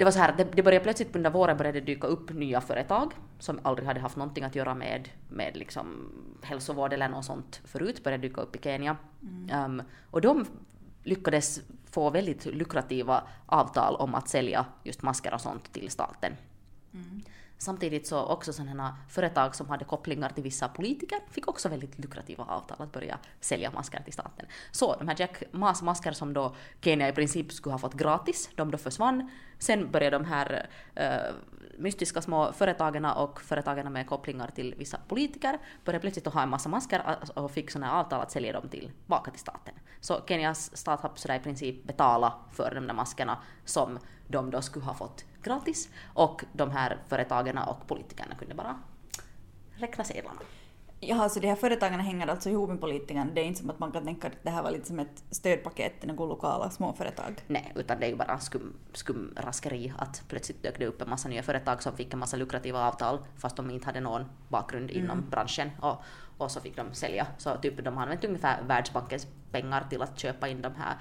det, 0.00 0.04
var 0.04 0.12
så 0.12 0.18
här, 0.18 0.34
det, 0.36 0.44
det 0.44 0.62
började 0.62 0.82
plötsligt 0.82 1.16
under 1.16 1.30
våren 1.30 1.56
började 1.56 1.80
dyka 1.80 2.06
upp 2.06 2.32
nya 2.32 2.60
företag 2.60 3.12
som 3.38 3.60
aldrig 3.62 3.88
hade 3.88 4.00
haft 4.00 4.16
någonting 4.16 4.44
att 4.44 4.54
göra 4.54 4.74
med, 4.74 5.08
med 5.28 5.56
liksom 5.56 6.12
hälsovård 6.42 6.92
eller 6.92 7.08
något 7.08 7.24
sånt 7.24 7.60
förut, 7.64 8.04
började 8.04 8.28
dyka 8.28 8.40
upp 8.40 8.56
i 8.56 8.58
Kenya. 8.62 8.96
Um, 9.66 9.82
och 10.10 10.20
de 10.20 10.46
lyckades 11.02 11.60
få 11.90 12.10
väldigt 12.10 12.46
lukrativa 12.46 13.22
avtal 13.46 13.96
om 13.96 14.14
att 14.14 14.28
sälja 14.28 14.66
just 14.84 15.02
masker 15.02 15.34
och 15.34 15.40
sånt 15.40 15.72
till 15.72 15.90
staten. 15.90 16.36
Samtidigt 17.62 18.06
så 18.06 18.24
också 18.24 18.52
sådana 18.52 18.96
företag 19.08 19.54
som 19.54 19.68
hade 19.68 19.84
kopplingar 19.84 20.28
till 20.28 20.42
vissa 20.44 20.68
politiker 20.68 21.18
fick 21.30 21.48
också 21.48 21.68
väldigt 21.68 21.98
lukrativa 21.98 22.44
avtal 22.44 22.82
att 22.82 22.92
börja 22.92 23.18
sälja 23.40 23.70
masker 23.70 24.02
till 24.02 24.12
staten. 24.12 24.46
Så 24.70 24.96
de 24.96 25.08
här 25.08 25.16
Jack 25.18 25.42
Mas 25.52 25.82
masker 25.82 26.12
som 26.12 26.32
då 26.32 26.54
Kenya 26.80 27.08
i 27.08 27.12
princip 27.12 27.52
skulle 27.52 27.72
ha 27.74 27.78
fått 27.78 27.94
gratis, 27.94 28.50
de 28.54 28.70
då 28.70 28.78
försvann. 28.78 29.30
Sen 29.58 29.90
började 29.90 30.18
de 30.18 30.24
här 30.24 30.68
uh, 31.00 31.34
mystiska 31.78 32.22
små 32.22 32.52
företagen 32.52 33.04
och 33.04 33.40
företagen 33.40 33.92
med 33.92 34.06
kopplingar 34.06 34.50
till 34.50 34.74
vissa 34.78 34.98
politiker 35.08 35.58
började 35.84 36.00
plötsligt 36.00 36.26
att 36.26 36.34
ha 36.34 36.42
en 36.42 36.48
massa 36.48 36.68
masker 36.68 37.18
och- 37.34 37.50
fick 37.50 37.70
sådana 37.70 37.92
avtal 37.92 38.20
att 38.20 38.30
sälja 38.30 38.52
dem 38.52 38.68
tillbaka 38.68 39.30
till 39.30 39.40
staten. 39.40 39.74
Så 40.00 40.20
Kenyas 40.28 40.76
stat 40.76 41.00
har 41.00 41.34
i 41.34 41.38
princip 41.38 41.84
betalat 41.84 42.34
för 42.52 42.74
de 42.74 42.86
där 42.86 42.94
maskerna 42.94 43.38
som 43.64 43.98
de 44.30 44.50
då 44.50 44.62
skulle 44.62 44.84
ha 44.84 44.94
fått 44.94 45.24
gratis 45.42 45.88
och 46.14 46.44
de 46.52 46.70
här 46.70 46.98
företagen 47.08 47.58
och 47.58 47.86
politikerna 47.86 48.34
kunde 48.34 48.54
bara 48.54 48.78
räkna 49.74 50.04
sedlarna. 50.04 50.40
Ja, 51.02 51.22
alltså 51.22 51.40
de 51.40 51.48
här 51.48 51.56
företagen 51.56 52.00
hänger 52.00 52.26
alltså 52.26 52.50
ihop 52.50 52.70
med 52.70 52.80
politikerna. 52.80 53.26
Det 53.34 53.40
är 53.40 53.44
inte 53.44 53.60
som 53.60 53.70
att 53.70 53.78
man 53.78 53.92
kan 53.92 54.04
tänka 54.04 54.26
att 54.26 54.32
det 54.42 54.50
här 54.50 54.62
var 54.62 54.70
lite 54.70 54.86
som 54.86 54.98
ett 54.98 55.24
stödpaket 55.30 56.00
till 56.00 56.08
några 56.08 56.24
lokala 56.24 56.70
småföretag. 56.70 57.44
Nej, 57.46 57.72
utan 57.76 58.00
det 58.00 58.06
är 58.06 58.10
ju 58.10 58.16
bara 58.16 58.38
skum, 58.38 58.76
skumraskeri 58.92 59.92
att 59.98 60.22
plötsligt 60.28 60.62
dök 60.62 60.78
det 60.78 60.86
upp 60.86 61.02
en 61.02 61.10
massa 61.10 61.28
nya 61.28 61.42
företag 61.42 61.82
som 61.82 61.96
fick 61.96 62.12
en 62.12 62.18
massa 62.18 62.36
lukrativa 62.36 62.88
avtal 62.88 63.18
fast 63.38 63.56
de 63.56 63.70
inte 63.70 63.86
hade 63.86 64.00
någon 64.00 64.24
bakgrund 64.48 64.90
inom 64.90 65.18
Mm. 65.18 65.30
branschen 65.30 65.70
och, 65.80 66.02
och 66.38 66.50
så 66.50 66.60
fick 66.60 66.76
de 66.76 66.94
sälja. 66.94 67.26
Så 67.38 67.56
typ 67.56 67.84
de 67.84 67.96
har 67.96 68.02
använt 68.02 68.24
ungefär 68.24 68.62
Världsbankens 68.62 69.26
pengar 69.52 69.86
till 69.90 70.02
att 70.02 70.18
köpa 70.18 70.48
in 70.48 70.62
de 70.62 70.74
här, 70.74 70.96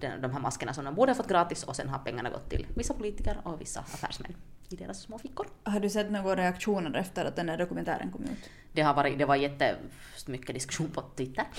de, 0.00 0.30
här 0.32 0.40
maskerna 0.40 0.74
som 0.74 0.84
de 0.84 0.94
borde 0.94 1.10
ha 1.10 1.16
fått 1.16 1.28
gratis 1.28 1.64
och 1.64 1.76
sen 1.76 1.88
har 1.88 1.98
pengarna 1.98 2.30
gått 2.30 2.50
till 2.50 2.66
vissa 2.74 2.94
politiker 2.94 3.40
och 3.42 3.60
vissa 3.60 3.80
affärsmän 3.80 4.34
i 4.68 4.76
deras 4.76 5.00
små 5.00 5.18
fickor. 5.18 5.46
Har 5.62 5.80
du 5.80 5.90
sett 5.90 6.10
några 6.10 6.36
reaktioner 6.36 6.98
efter 6.98 7.24
att 7.24 7.36
den 7.36 7.46
där 7.46 7.58
dokumentären 7.58 8.12
kom 8.12 8.22
ut? 8.24 8.50
Det 8.72 8.82
har 8.82 8.94
varit, 8.94 9.18
det 9.18 9.24
var 9.24 9.36
jättemycket 9.36 10.54
diskussion 10.54 10.90
på 10.90 11.02
Twitter. 11.16 11.44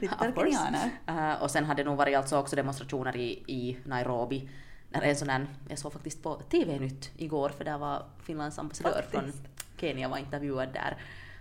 Twitter 0.00 0.28
Of 0.28 0.34
course. 0.34 0.58
kenyaner. 0.58 0.90
Eh, 1.06 1.42
och 1.42 1.50
sen 1.50 1.64
hade 1.64 1.82
det 1.82 1.88
nog 1.88 1.98
varit 1.98 2.16
alltså 2.16 2.38
också 2.38 2.56
demonstrationer 2.56 3.16
i, 3.16 3.30
i 3.46 3.76
Nairobi. 3.84 4.48
När 4.90 5.02
en 5.02 5.16
sån 5.16 5.28
där, 5.28 5.46
jag 5.68 5.78
såg 5.78 5.92
faktiskt 5.92 6.22
på 6.22 6.34
TV-nytt 6.34 7.10
igår 7.16 7.48
för 7.48 7.64
där 7.64 7.78
var 7.78 8.02
Finlands 8.22 8.58
ambassadör 8.58 9.04
från 9.10 9.32
Kenya 9.76 10.08
var 10.08 10.18
intervjuad 10.18 10.68
där. 10.72 10.96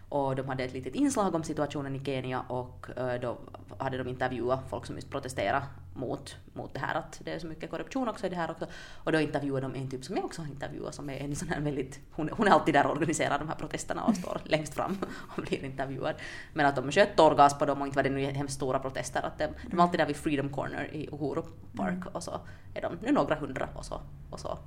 Och 0.09 0.35
de 0.35 0.49
hade 0.49 0.63
ett 0.63 0.73
litet 0.73 0.95
inslag 0.95 1.35
om 1.35 1.43
situationen 1.43 1.95
i 1.95 2.05
Kenya 2.05 2.41
och 2.41 2.87
eh, 2.97 3.21
då 3.21 3.37
hade 3.77 3.97
de 3.97 4.07
intervjuat 4.07 4.69
folk 4.69 4.85
som 4.85 4.95
just 4.95 5.09
protesterar 5.09 5.63
mot, 5.93 6.35
mot 6.53 6.73
det 6.73 6.79
här 6.79 6.95
att 6.95 7.21
det 7.23 7.31
är 7.31 7.39
så 7.39 7.47
mycket 7.47 7.69
korruption 7.69 8.07
också 8.07 8.25
i 8.25 8.29
det 8.29 8.35
här 8.35 8.51
också. 8.51 8.67
Och 9.03 9.11
då 9.11 9.19
intervjuade 9.19 9.67
de 9.67 9.75
en 9.75 9.89
typ 9.89 10.05
som 10.05 10.15
jag 10.15 10.25
också 10.25 10.41
har 10.41 10.49
intervjuat 10.49 10.95
som 10.95 11.09
är 11.09 11.17
en 11.17 11.35
sån 11.35 11.49
här 11.49 11.61
väldigt, 11.61 11.99
hon, 12.11 12.29
hon 12.29 12.47
är 12.47 12.51
alltid 12.51 12.73
där 12.73 12.85
och 12.85 12.91
organiserar 12.91 13.39
de 13.39 13.47
här 13.47 13.55
protesterna 13.55 14.03
och 14.03 14.15
står 14.15 14.41
längst 14.45 14.73
fram 14.73 14.97
och 15.37 15.43
blir 15.43 15.65
intervjuad. 15.65 16.15
Men 16.53 16.65
att 16.65 16.75
de 16.75 16.91
sköt 16.91 17.15
tårgas 17.15 17.59
på 17.59 17.65
dem 17.65 17.81
och 17.81 17.87
inte 17.87 17.95
var 17.95 18.03
det 18.03 18.09
nu 18.09 18.25
hemskt 18.25 18.55
stora 18.55 18.79
protester. 18.79 19.21
Att 19.21 19.37
de, 19.37 19.47
de 19.69 19.79
är 19.79 19.83
alltid 19.83 19.99
där 19.99 20.07
vid 20.07 20.15
Freedom 20.15 20.49
Corner 20.49 20.93
i 20.93 21.07
Uhuru 21.11 21.43
Park 21.75 22.05
och 22.15 22.23
så 22.23 22.39
är 22.73 22.81
de 22.81 22.97
nu 23.01 23.11
några 23.11 23.35
hundra 23.35 23.69
och 23.75 23.85
så, 23.85 24.01
och 24.29 24.39
så 24.39 24.57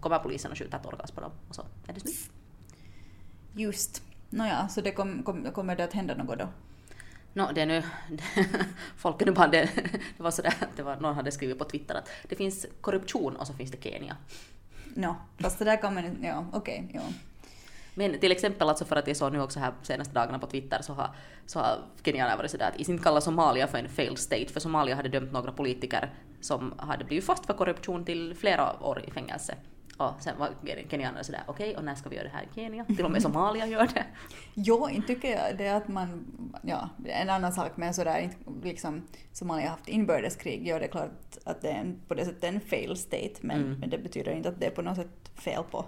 kommer 0.00 0.18
polisen 0.18 0.50
och 0.50 0.58
skjuter 0.58 0.78
tårgas 0.78 1.10
på 1.10 1.20
dem 1.20 1.30
och 1.48 1.54
så 1.54 1.62
är 1.86 1.92
det 1.92 2.00
slut. 2.00 2.30
Just. 3.54 4.02
Nåja, 4.30 4.68
så 4.68 4.80
det 4.80 4.92
kom, 4.92 5.22
kom, 5.22 5.52
kommer 5.52 5.76
det 5.76 5.84
att 5.84 5.92
hända 5.92 6.14
något 6.14 6.38
då? 6.38 6.48
Nå, 7.36 7.50
det 7.54 7.60
är 7.60 7.66
nu... 7.66 7.82
Folk 8.96 9.22
är 9.22 9.26
nu 9.26 9.32
bara... 9.32 9.48
Det, 9.48 9.68
det 10.16 10.22
var 10.22 10.30
sådär 10.30 10.54
att 10.60 10.76
det 10.76 10.82
var, 10.82 10.96
någon 10.96 11.14
hade 11.14 11.32
skrivit 11.32 11.58
på 11.58 11.64
Twitter 11.64 11.94
att 11.94 12.08
det 12.28 12.36
finns 12.36 12.66
korruption 12.80 13.36
och 13.36 13.46
så 13.46 13.52
finns 13.52 13.70
det 13.70 13.82
Kenya. 13.82 14.16
Nå, 14.94 15.16
fast 15.38 15.58
det 15.58 15.64
där 15.64 15.76
kan 15.76 15.94
man. 15.94 16.18
Ja, 16.22 16.46
okej, 16.52 16.90
ja. 16.94 17.00
Men 17.94 18.18
till 18.18 18.32
exempel 18.32 18.68
alltså 18.68 18.84
för 18.84 18.96
att 18.96 19.06
jag 19.06 19.16
såg 19.16 19.32
nu 19.32 19.40
också 19.40 19.60
här 19.60 19.72
senaste 19.82 20.14
dagarna 20.14 20.38
på 20.38 20.46
Twitter 20.46 20.82
så 20.82 20.92
har, 20.92 21.10
så 21.46 21.58
har 21.58 21.78
kenyaner 22.04 22.36
varit 22.36 22.50
sådär 22.50 22.72
att 22.74 22.88
inte 22.88 23.04
kalla 23.04 23.20
Somalia 23.20 23.66
för 23.66 23.78
en 23.78 23.88
failed 23.88 24.18
state 24.18 24.48
för 24.48 24.60
Somalia 24.60 24.96
hade 24.96 25.08
dömt 25.08 25.32
några 25.32 25.52
politiker 25.52 26.10
som 26.40 26.74
hade 26.78 27.04
blivit 27.04 27.24
fast 27.24 27.46
för 27.46 27.54
korruption 27.54 28.04
till 28.04 28.34
flera 28.34 28.82
år 28.82 29.04
i 29.06 29.10
fängelse. 29.10 29.54
Och 29.96 30.12
sen 30.20 30.38
var 30.38 30.48
kenyanerna 30.90 31.24
sådär 31.24 31.42
okej 31.46 31.76
och 31.76 31.84
när 31.84 31.94
ska 31.94 32.08
vi 32.08 32.16
göra 32.16 32.28
det 32.28 32.34
här 32.34 32.42
i 32.42 32.48
Kenya? 32.54 32.84
Till 32.84 33.04
och 33.04 33.10
med 33.10 33.22
Somalia 33.22 33.66
gör 33.66 33.88
det. 33.94 34.04
Jo, 34.54 34.88
inte 34.88 35.06
tycker 35.06 35.30
jag 35.30 35.58
det 35.58 35.68
att 35.68 35.88
man... 35.88 36.26
Ja, 36.62 36.88
en 37.04 37.30
annan 37.30 37.52
sak 37.52 37.70
men 37.76 37.94
sådär 37.94 38.30
liksom... 38.62 39.02
Somalia 39.32 39.64
har 39.64 39.70
haft 39.70 39.88
inbördeskrig, 39.88 40.68
ja 40.68 40.78
det 40.78 40.84
är 40.84 40.88
klart 40.90 41.10
att 41.44 41.62
det 41.62 41.68
är 41.68 41.80
en, 41.80 42.00
på 42.08 42.14
det 42.14 42.24
sättet 42.24 42.44
en 42.44 42.60
fail 42.60 42.96
state 42.96 43.32
men, 43.40 43.56
Mm. 43.64 43.80
men 43.80 43.90
det 43.90 43.98
betyder 43.98 44.32
inte 44.32 44.48
att 44.48 44.60
det 44.60 44.66
är 44.66 44.70
på 44.70 44.82
något 44.82 44.96
sätt 44.96 45.30
fel 45.34 45.62
på, 45.70 45.84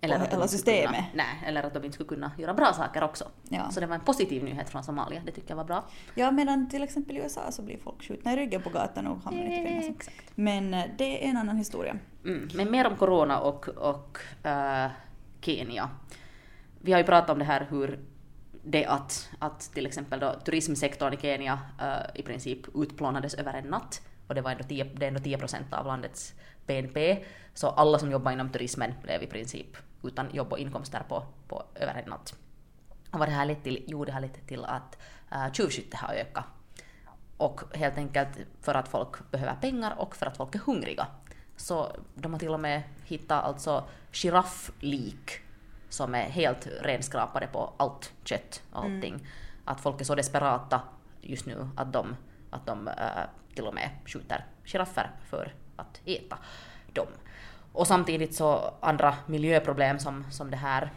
Eller 0.00 0.16
att 0.16 0.32
hela 0.32 0.48
systemet. 0.48 0.90
Kunna, 0.90 1.04
nej, 1.14 1.42
eller 1.46 1.62
att 1.62 1.74
de 1.74 1.84
inte 1.84 1.94
skulle 1.94 2.08
kunna 2.08 2.32
göra 2.38 2.54
bra 2.54 2.72
saker 2.72 3.02
också. 3.04 3.24
Ja. 3.48 3.70
Så 3.70 3.80
det 3.80 3.86
var 3.86 3.94
en 3.94 4.00
positiv 4.00 4.44
nyhet 4.44 4.70
från 4.70 4.84
Somalia, 4.84 5.22
det 5.26 5.32
tycker 5.32 5.48
jag 5.50 5.56
var 5.56 5.64
bra. 5.64 5.84
Ja, 6.14 6.30
medan 6.30 6.68
till 6.68 6.82
exempel 6.82 7.16
i 7.16 7.20
USA 7.20 7.50
så 7.50 7.62
blir 7.62 7.78
folk 7.78 8.02
skjutna 8.02 8.32
i 8.32 8.36
ryggen 8.36 8.62
på 8.62 8.70
gatan 8.70 9.06
och 9.06 9.22
hamnar 9.24 9.42
inte 9.42 9.54
i 9.54 9.64
fängelse. 9.64 10.10
Men 10.34 10.74
eh, 10.74 10.84
det 10.98 11.24
är 11.24 11.30
en 11.30 11.36
annan 11.36 11.56
historia. 11.56 11.96
Mm, 12.24 12.48
men 12.54 12.70
mer 12.70 12.86
om 12.86 12.96
corona 12.96 13.40
och, 13.40 13.68
och 13.68 14.18
eh, 14.46 14.90
Kenya. 15.40 15.90
Vi 16.80 16.92
har 16.92 16.98
ju 16.98 17.04
pratat 17.04 17.30
om 17.30 17.38
det 17.38 17.44
här 17.44 17.66
hur 17.70 18.00
det 18.64 18.86
att, 18.86 19.30
att 19.38 19.60
till 19.60 19.86
exempel 19.86 20.20
då 20.20 20.34
turismsektorn 20.44 21.12
i 21.12 21.16
Kenya 21.16 21.60
eh, 21.80 22.20
i 22.20 22.22
princip 22.22 22.60
utplånades 22.74 23.34
över 23.34 23.54
en 23.54 23.64
natt 23.64 24.02
och 24.28 24.34
det, 24.34 24.40
var 24.40 24.50
ändå 24.50 24.64
10, 24.64 24.84
det 24.84 25.04
är 25.04 25.08
ändå 25.08 25.20
10 25.20 25.38
procent 25.38 25.72
av 25.72 25.86
landets 25.86 26.34
BNP. 26.66 27.24
Så 27.54 27.68
alla 27.68 27.98
som 27.98 28.10
jobbar 28.10 28.32
inom 28.32 28.50
turismen 28.50 28.94
blev 29.02 29.22
i 29.22 29.26
princip 29.26 29.76
utan 30.02 30.26
jobb 30.32 30.52
och 30.52 30.58
inkomster 30.58 31.02
på, 31.08 31.24
på 31.48 31.62
över 31.74 31.94
en 31.94 32.10
natt. 32.10 32.34
Och 33.10 33.18
vad 33.18 33.28
det 33.28 33.32
här 33.32 33.46
lett 33.46 33.64
till? 33.64 33.84
Jo, 33.86 34.04
det 34.04 34.12
har 34.12 34.20
lett 34.20 34.46
till 34.46 34.64
att 34.64 34.98
uh, 35.32 35.52
tjuvskytte 35.52 35.96
har 35.96 36.14
ökat. 36.14 36.44
Och 37.36 37.60
helt 37.74 37.98
enkelt 37.98 38.28
för 38.60 38.74
att 38.74 38.88
folk 38.88 39.30
behöver 39.30 39.54
pengar 39.54 39.94
och 39.98 40.16
för 40.16 40.26
att 40.26 40.36
folk 40.36 40.54
är 40.54 40.58
hungriga. 40.58 41.06
Så 41.62 41.96
de 42.14 42.32
har 42.32 42.38
till 42.38 42.48
och 42.48 42.60
med 42.60 42.82
hittat 43.04 43.44
alltså 43.44 43.84
girafflik 44.12 45.40
som 45.88 46.14
är 46.14 46.24
helt 46.24 46.66
renskrapade 46.66 47.46
på 47.46 47.72
allt 47.76 48.12
kött 48.24 48.62
och 48.72 48.84
allting. 48.84 49.26
Att 49.64 49.80
folk 49.80 50.00
är 50.00 50.04
så 50.04 50.14
desperata 50.14 50.80
just 51.20 51.46
nu 51.46 51.68
att 51.76 51.92
de, 51.92 52.16
att 52.50 52.66
de 52.66 52.88
eh, 52.88 52.94
till 53.54 53.66
och 53.66 53.74
med 53.74 53.90
skjuter 54.06 54.46
giraffer 54.64 55.10
för 55.28 55.54
att 55.76 56.00
äta 56.04 56.38
dem. 56.92 57.06
Och 57.72 57.86
samtidigt 57.86 58.34
så 58.34 58.74
andra 58.80 59.14
miljöproblem 59.26 59.98
som, 59.98 60.30
som 60.30 60.50
det 60.50 60.56
här 60.56 60.90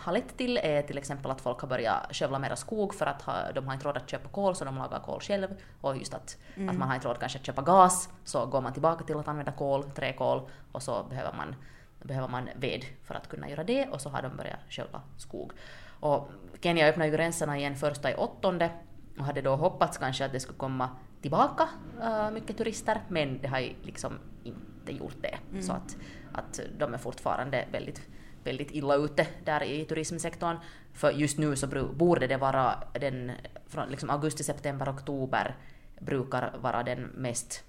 har 0.00 0.12
lett 0.12 0.36
till 0.36 0.56
är 0.56 0.82
till 0.82 0.98
exempel 0.98 1.30
att 1.30 1.40
folk 1.40 1.60
har 1.60 1.68
börjat 1.68 2.16
skövla 2.16 2.38
mera 2.38 2.56
skog 2.56 2.94
för 2.94 3.06
att 3.06 3.22
ha, 3.22 3.52
de 3.54 3.66
har 3.66 3.74
inte 3.74 3.86
råd 3.86 3.96
att 3.96 4.10
köpa 4.10 4.28
kol 4.28 4.54
så 4.54 4.64
de 4.64 4.76
lagar 4.76 5.00
kol 5.00 5.20
själv. 5.20 5.48
Och 5.80 5.96
just 5.96 6.14
att, 6.14 6.38
att 6.68 6.76
man 6.78 6.88
har 6.88 6.94
inte 6.94 7.08
råd 7.08 7.18
kanske 7.18 7.38
att 7.38 7.46
köpa 7.46 7.62
gas 7.62 8.08
så 8.24 8.46
går 8.46 8.60
man 8.60 8.72
tillbaka 8.72 9.04
till 9.04 9.16
att 9.16 9.28
använda 9.28 9.52
kol, 9.52 9.82
träkol 9.82 10.48
och 10.72 10.82
så 10.82 11.02
behöver 11.02 11.32
man, 11.32 11.54
behöver 12.02 12.28
man 12.28 12.48
ved 12.56 12.84
för 13.04 13.14
att 13.14 13.28
kunna 13.28 13.50
göra 13.50 13.64
det 13.64 13.88
och 13.88 14.00
så 14.00 14.08
har 14.08 14.22
de 14.22 14.36
börjat 14.36 14.60
skövla 14.68 15.02
skog. 15.16 15.52
Och 16.00 16.30
Kenya 16.60 16.88
öppnade 16.88 17.10
ju 17.10 17.16
gränserna 17.16 17.58
igen 17.58 17.76
första 17.76 18.10
i 18.10 18.14
åttonde 18.14 18.70
och 19.18 19.24
hade 19.24 19.42
då 19.42 19.56
hoppats 19.56 19.98
kanske 19.98 20.24
att 20.24 20.32
det 20.32 20.40
skulle 20.40 20.58
komma 20.58 20.88
tillbaka 21.22 21.68
äh, 22.02 22.30
mycket 22.30 22.56
turister 22.56 23.00
men 23.08 23.40
det 23.42 23.48
har 23.48 23.58
ju 23.58 23.74
liksom 23.82 24.18
inte 24.44 24.92
gjort 24.92 25.16
det. 25.22 25.62
Så 25.62 25.72
att, 25.72 25.96
att 26.32 26.60
de 26.78 26.94
är 26.94 26.98
fortfarande 26.98 27.64
väldigt 27.72 28.02
väldigt 28.44 28.70
illa 28.70 28.94
ute 28.94 29.26
där 29.44 29.62
i 29.62 29.84
turismsektorn. 29.84 30.56
För 30.92 31.10
just 31.10 31.38
nu 31.38 31.56
så 31.56 31.66
borde 31.92 32.26
det 32.26 32.36
vara 32.36 32.82
den, 32.92 33.32
från 33.66 33.88
liksom 33.88 34.10
augusti, 34.10 34.44
september, 34.44 34.90
oktober 34.92 35.56
brukar 35.98 36.54
vara 36.58 36.82
den 36.82 37.00
mest, 37.00 37.64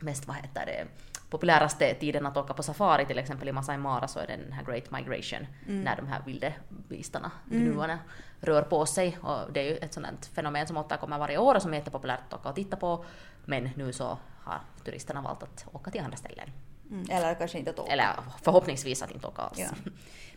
mest 0.00 0.26
vad 0.26 0.36
heter 0.36 0.66
det, 0.66 0.86
populäraste 1.30 1.94
tiden 1.94 2.26
att 2.26 2.36
åka 2.36 2.54
på 2.54 2.62
safari, 2.62 3.06
till 3.06 3.18
exempel 3.18 3.48
i 3.48 3.52
Masai 3.52 3.78
Mara 3.78 4.08
så 4.08 4.18
är 4.18 4.26
det 4.26 4.36
den 4.36 4.52
här 4.52 4.64
Great 4.64 4.90
Migration, 4.90 5.46
när 5.66 5.96
de 5.96 6.06
här 6.06 6.22
vildebistarna, 6.26 7.30
gnuarna, 7.44 7.98
rör 8.40 8.62
på 8.62 8.86
sig. 8.86 9.18
Och 9.22 9.52
det 9.52 9.60
är 9.60 9.64
ju 9.64 9.76
ett 9.76 9.94
sådant 9.94 10.26
fenomen 10.26 10.66
som 10.66 10.76
återkommer 10.76 11.18
varje 11.18 11.38
år 11.38 11.54
och 11.54 11.62
som 11.62 11.72
är 11.72 11.78
jättepopulärt 11.78 12.20
att 12.28 12.40
åka 12.40 12.48
och 12.48 12.54
titta 12.54 12.76
på. 12.76 13.04
Men 13.44 13.70
nu 13.76 13.92
så 13.92 14.18
har 14.38 14.60
turisterna 14.84 15.22
valt 15.22 15.42
att 15.42 15.66
åka 15.72 15.90
till 15.90 16.00
andra 16.00 16.16
ställen. 16.16 16.50
Mm. 16.90 17.10
Eller 17.10 17.34
kanske 17.34 17.58
inte 17.58 17.70
att 17.70 17.78
åka. 17.78 17.92
Eller 17.92 18.08
förhoppningsvis 18.42 19.02
att 19.02 19.10
inte 19.10 19.26
åka 19.26 19.42
alls. 19.42 19.58
Ja. 19.58 19.68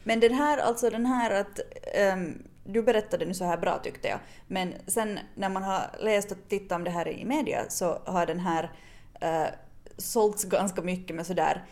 Men 0.03 0.19
den 0.19 0.33
här, 0.33 0.57
alltså 0.57 0.89
den 0.89 1.05
här 1.05 1.41
att 1.41 1.59
ehm, 1.93 2.43
du 2.63 2.83
berättade 2.83 3.25
nu 3.25 3.33
så 3.33 3.45
här 3.45 3.57
bra 3.57 3.79
tyckte 3.83 4.07
jag, 4.07 4.19
men 4.47 4.73
sen 4.87 5.19
när 5.35 5.49
man 5.49 5.63
har 5.63 5.81
läst 5.99 6.31
och 6.31 6.37
tittat 6.49 6.75
om 6.75 6.83
det 6.83 6.91
här 6.91 7.07
i 7.07 7.25
media 7.25 7.65
så 7.69 8.01
har 8.05 8.25
den 8.25 8.39
här 8.39 8.63
uh, 9.23 9.53
sålts 9.97 10.43
ganska 10.43 10.81
mycket 10.81 11.15
med 11.15 11.25
sådär 11.25 11.65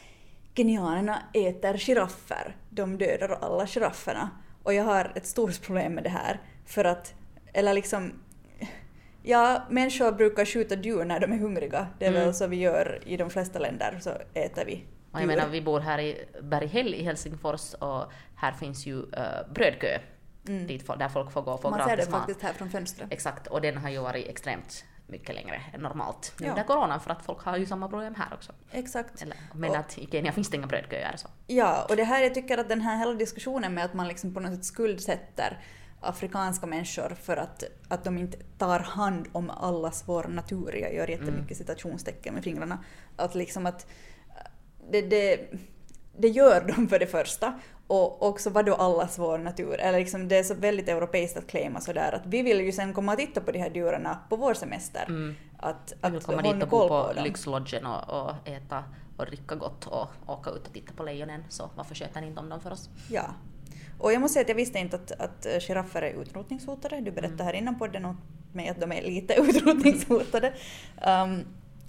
Kenyanerna 0.56 1.22
äter 1.34 1.78
giraffer, 1.78 2.56
de 2.70 2.98
dödar 2.98 3.30
alla 3.30 3.68
girafferna. 3.68 4.30
Och 4.64 4.74
jag 4.74 4.84
har 4.84 5.12
ett 5.16 5.26
stort 5.26 5.62
problem 5.62 5.94
med 5.94 6.04
det 6.04 6.10
här 6.10 6.42
för 6.66 6.86
att, 6.86 7.14
eller 7.54 7.74
liksom 7.74 8.14
Ja, 9.24 9.64
människor 9.70 10.12
brukar 10.12 10.46
skjuta 10.46 10.76
djur 10.76 11.06
när 11.06 11.20
de 11.20 11.32
är 11.34 11.38
hungriga. 11.38 11.88
Det 12.00 12.06
är 12.06 12.10
Mm. 12.10 12.22
väl 12.22 12.34
så 12.34 12.48
vi 12.48 12.56
gör 12.56 13.00
i 13.06 13.18
de 13.18 13.30
flesta 13.30 13.60
länder, 13.60 13.98
så 14.02 14.10
äter 14.34 14.66
vi 14.66 14.86
Och 15.12 15.20
jag 15.22 15.28
menar, 15.28 15.48
vi 15.48 15.62
bor 15.62 15.80
här 15.80 16.00
i 16.00 16.26
Berghäll 16.42 16.94
i 16.96 17.04
Helsingfors 17.04 17.74
och 17.74 18.12
här 18.36 18.52
finns 18.52 18.86
ju 18.86 18.96
uh, 18.96 19.08
brödkö 19.54 20.00
dit, 20.44 20.88
fo- 20.88 20.98
där 20.98 21.10
folk 21.10 21.32
får 21.32 21.42
gå 21.42 21.52
och 21.52 21.62
få 21.62 21.68
Mm. 21.68 21.78
Man 21.80 21.88
ser 21.88 21.96
det 21.96 22.02
gratis 22.02 22.12
mat. 22.12 22.20
faktiskt 22.22 22.42
här 22.42 22.54
från 22.54 22.70
fönstret. 22.70 23.08
Exakt, 23.12 23.48
och 23.48 23.62
den 23.62 23.78
har 23.78 23.90
ju 23.90 24.00
varit 24.00 24.28
extremt 24.28 24.86
mycket 25.08 25.36
längre 25.36 25.62
än 25.74 25.82
normalt 25.82 26.34
nu 26.40 26.46
Ja. 26.46 26.52
under 26.52 26.64
coronan 26.64 27.00
för 27.00 27.12
att 27.12 27.26
folk 27.26 27.40
har 27.44 27.58
ju 27.58 27.66
samma 27.66 27.88
problem 27.90 28.16
här 28.16 28.34
också. 28.34 28.52
Exakt. 28.72 29.22
Eller, 29.22 29.38
men 29.56 29.70
Och- 29.70 29.76
att 29.78 29.98
i 29.98 30.08
Kenya 30.12 30.32
finns 30.32 30.50
det 30.50 30.58
inga 30.58 30.68
brödköer 30.68 31.14
så. 31.18 31.28
Ja, 31.48 31.86
och 31.90 31.96
det 31.96 32.04
här, 32.04 32.22
jag 32.24 32.34
tycker 32.34 32.58
att 32.58 32.70
den 32.70 32.82
här 32.82 32.98
hela 32.98 33.14
diskussionen 33.14 33.74
med 33.74 33.86
att 33.86 33.94
man 33.94 34.08
liksom 34.08 34.34
på 34.34 34.40
något 34.40 34.54
sätt 34.56 34.66
skuldsätter 34.66 35.60
afrikanska 36.02 36.66
människor 36.66 37.10
för 37.10 37.38
att, 37.38 37.64
att 37.88 38.04
de 38.04 38.18
inte 38.18 38.38
tar 38.58 38.80
hand 38.80 39.28
om 39.32 39.50
allas 39.50 40.04
vår 40.06 40.24
natur, 40.24 40.76
jag 40.76 40.94
gör 40.94 41.08
jättemycket 41.08 41.58
citationstecken 41.58 42.34
med 42.34 42.44
fingrarna, 42.44 42.84
att 43.16 43.36
liksom 43.36 43.66
att 43.66 43.88
det, 44.92 45.02
det, 45.02 45.50
det 46.18 46.28
gör 46.28 46.62
de 46.76 46.88
för 46.88 47.00
det 47.00 47.08
första 47.08 47.60
och 47.88 48.28
också 48.28 48.50
vad 48.50 48.66
då 48.66 48.76
allas 48.76 49.20
vår 49.20 49.38
natur, 49.38 49.80
eller 49.80 50.00
liksom 50.00 50.28
det 50.28 50.38
är 50.38 50.44
så 50.44 50.54
väldigt 50.54 50.90
europeiskt 50.90 51.38
att 51.38 51.48
claima 51.48 51.82
sådär 51.82 52.12
att 52.12 52.26
vi 52.26 52.42
vill 52.42 52.62
ju 52.62 52.72
sen 52.72 52.94
komma 52.94 53.12
och 53.12 53.20
titta 53.20 53.42
på 53.42 53.52
de 53.52 53.60
här 53.60 53.72
djuren 53.76 54.08
på 54.30 54.36
vår 54.36 54.54
semester. 54.54 55.06
Mm. 55.08 55.36
Att, 55.58 55.94
Jag 56.02 56.10
vill 56.10 56.18
att 56.18 56.26
komma 56.26 56.42
dit 56.42 56.64
och 56.64 56.70
bo 56.70 56.88
på 56.88 57.14
dem. 57.14 57.24
lyxlodgen 57.24 57.86
och, 57.86 58.22
och 58.22 58.48
äta 58.48 58.84
och 59.18 59.26
dricka 59.26 59.56
gott 59.56 59.88
och 59.88 60.08
åka 60.28 60.50
ut 60.50 60.68
och 60.68 60.74
titta 60.74 60.94
på 60.94 61.04
lejonen, 61.04 61.44
så 61.50 61.70
varför 61.76 61.96
sköter 61.96 62.22
ni 62.22 62.28
inte 62.28 62.40
om 62.40 62.50
dem 62.50 62.62
för 62.62 62.72
oss? 62.72 62.90
Ja. 63.10 63.24
Och 64.00 64.14
jag 64.14 64.22
måste 64.22 64.34
säga 64.34 64.42
att 64.44 64.50
jag 64.50 64.56
visste 64.56 64.80
inte 64.80 64.96
att, 64.96 65.12
att 65.12 65.46
eh, 65.46 65.60
giraffer 65.60 66.02
är 66.02 66.22
utrotningshotade. 66.22 67.02
Du 67.02 67.12
berättade 67.12 67.34
Mm. 67.44 67.46
här 67.46 67.54
innan 67.54 67.80
podden 67.80 68.06
åt 68.06 68.16
mig 68.54 68.70
att 68.70 68.80
de 68.80 68.92
är 68.92 69.02
lite 69.02 69.34
utrotningshotade. 69.38 70.54
Um, 71.08 71.46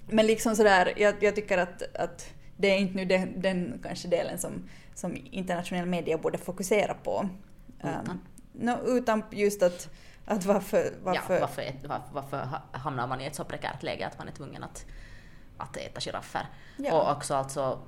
men 0.07 0.25
liksom 0.27 0.55
sådär, 0.55 0.93
jag, 0.97 1.23
jag 1.23 1.35
tycker 1.35 1.57
att, 1.57 1.95
att 1.95 2.29
det 2.57 2.67
är 2.71 2.77
inte 2.77 2.95
nu 2.95 3.05
den, 3.05 3.41
den 3.41 3.79
kanske 3.83 4.07
delen 4.07 4.37
som, 4.37 4.51
som 4.95 5.17
internationell 5.31 5.85
media 5.85 6.17
borde 6.17 6.37
fokusera 6.37 6.93
på. 6.93 7.29
Utan? 7.79 8.19
no, 8.53 8.77
utan 8.87 9.23
just 9.31 9.63
att, 9.63 9.89
att 10.25 10.45
varför... 10.45 10.93
varför, 11.03 11.33
Ja, 11.33 11.39
varför, 11.41 11.73
varför 12.13 12.37
ha- 12.37 12.61
hamnar 12.71 13.07
man 13.07 13.21
i 13.21 13.25
ett 13.25 13.35
så 13.35 13.43
prekärt 13.43 13.83
läge 13.83 14.07
att 14.07 14.17
man 14.17 14.27
är 14.27 14.31
tvungen 14.31 14.63
att, 14.63 14.85
att 15.57 15.77
äta 15.77 15.99
giraffer? 16.01 16.47
Ja. 16.77 16.93
Och 16.93 17.17
också 17.17 17.35
alltså 17.35 17.79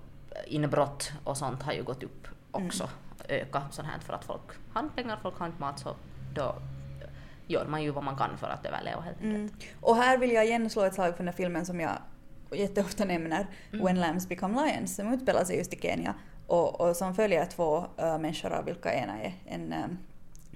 inbrott 0.47 1.11
och 1.23 1.37
sånt 1.37 1.63
har 1.63 1.73
ju 1.73 1.83
gått 1.83 2.03
upp 2.03 2.27
också, 2.51 2.83
Mm. 2.83 2.95
Öka 3.29 3.61
sånt 3.71 3.87
här 3.87 3.99
för 3.99 4.13
att 4.13 4.25
folk 4.25 4.41
har 4.73 4.89
pengar, 4.95 5.19
folk 5.21 5.37
har 5.39 5.45
inte 5.45 5.59
mat 5.59 5.79
så 5.79 5.95
då 6.33 6.55
gör 7.47 7.65
man 7.65 7.83
ju 7.83 7.91
vad 7.91 8.03
man 8.03 8.17
kan 8.17 8.37
för 8.37 8.47
att 8.47 8.65
överleva 8.65 9.01
helt 9.01 9.17
enkelt. 9.17 9.63
Mm. 9.63 9.75
Och 9.81 9.95
här 9.95 10.17
vill 10.17 10.31
jag 10.31 10.45
igen 10.45 10.69
slå 10.69 10.83
ett 10.83 10.93
slag 10.93 11.11
för 11.11 11.17
den 11.17 11.27
här 11.27 11.35
filmen 11.35 11.65
som 11.65 11.79
jag 11.79 11.91
jätteofta 12.51 13.05
nämner, 13.05 13.47
Mm. 13.71 13.85
When 13.85 13.99
Lambs 13.99 14.29
Become 14.29 14.65
Lions, 14.65 14.95
som 14.95 15.13
utspelar 15.13 15.43
sig 15.43 15.57
just 15.57 15.73
i 15.73 15.79
Kenya 15.81 16.13
och, 16.47 16.81
och 16.81 16.95
som 16.95 17.15
följer 17.15 17.45
två 17.45 17.85
äh, 17.97 18.17
människor 18.19 18.51
av 18.53 18.65
vilka 18.65 18.93
ena 18.93 19.21
är 19.21 19.33
en, 19.45 19.73
ähm, 19.73 19.97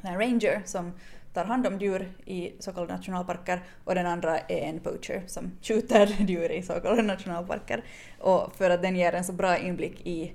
en 0.02 0.20
ranger 0.20 0.62
som 0.66 0.94
tar 1.34 1.46
hand 1.46 1.68
om 1.68 1.80
djur 1.80 2.12
i 2.26 2.54
så 2.60 2.74
kallade 2.74 2.94
nationalparker 2.94 3.64
och 3.84 3.96
den 3.96 4.06
andra 4.06 4.40
är 4.40 4.70
en 4.70 4.80
poacher 4.80 5.24
som 5.28 5.52
skjuter 5.62 6.08
djur 6.28 6.52
i 6.52 6.64
så 6.64 6.74
kallade 6.74 7.02
nationalparker. 7.02 7.84
Och 8.20 8.56
för 8.56 8.70
att 8.70 8.82
den 8.82 8.96
ger 8.96 9.14
en 9.14 9.24
så 9.24 9.34
bra 9.34 9.58
inblick 9.58 10.08
i 10.08 10.34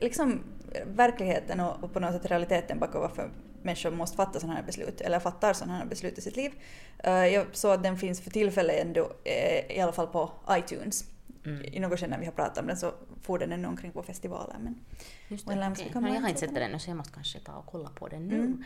liksom 0.00 0.42
verkligheten 0.86 1.60
och, 1.60 1.84
och 1.84 1.92
på 1.92 2.00
något 2.00 2.12
sätt 2.12 2.30
realiteten 2.30 2.78
bakom 2.78 3.00
varför 3.00 3.30
människor 3.62 3.90
måste 3.90 4.16
fatta 4.16 4.40
sådana 4.40 4.56
här 4.56 4.66
beslut, 4.66 5.00
eller 5.00 5.20
fattar 5.20 5.52
sådana 5.52 5.78
här 5.78 5.84
beslut 5.84 6.18
i 6.18 6.20
sitt 6.20 6.36
liv. 6.36 6.52
Eh, 6.98 7.12
jag 7.12 7.46
såg 7.52 7.72
att 7.72 7.82
den 7.82 7.98
finns 7.98 8.20
för 8.20 8.30
tillfället 8.30 8.86
ändå, 8.86 9.12
eh, 9.24 9.76
i 9.76 9.80
alla 9.80 9.92
fall 9.92 10.06
på 10.06 10.32
iTunes. 10.50 11.04
Mm. 11.46 11.64
I 11.64 11.80
något 11.80 12.00
skede 12.00 12.10
när 12.10 12.18
vi 12.18 12.24
har 12.24 12.32
pratat 12.32 12.58
om 12.58 12.66
den 12.66 12.76
så 12.76 12.92
får 13.22 13.38
den 13.38 13.52
ännu 13.52 13.68
omkring 13.68 13.92
på 13.92 14.02
festivalen. 14.02 14.62
Men 14.62 14.84
Just 15.28 15.48
det. 15.48 15.54
Become 15.54 16.00
Men 16.00 16.14
jag 16.14 16.20
har 16.20 16.28
inte 16.28 16.40
sett 16.40 16.54
den 16.54 16.62
ännu 16.62 16.78
så 16.78 16.90
jag 16.90 16.96
måste 16.96 17.12
kanske 17.14 17.38
ta 17.38 17.52
och 17.52 17.66
kolla 17.66 17.88
på 17.88 18.08
den 18.08 18.28
nu. 18.28 18.36
Mm. 18.36 18.64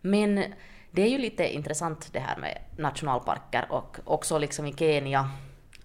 Men 0.00 0.44
det 0.90 1.02
är 1.02 1.08
ju 1.08 1.18
lite 1.18 1.54
intressant 1.54 2.12
det 2.12 2.20
här 2.20 2.36
med 2.36 2.58
nationalparker 2.76 3.66
och 3.70 3.98
också 4.04 4.38
liksom 4.38 4.66
i 4.66 4.72
Kenya 4.72 5.30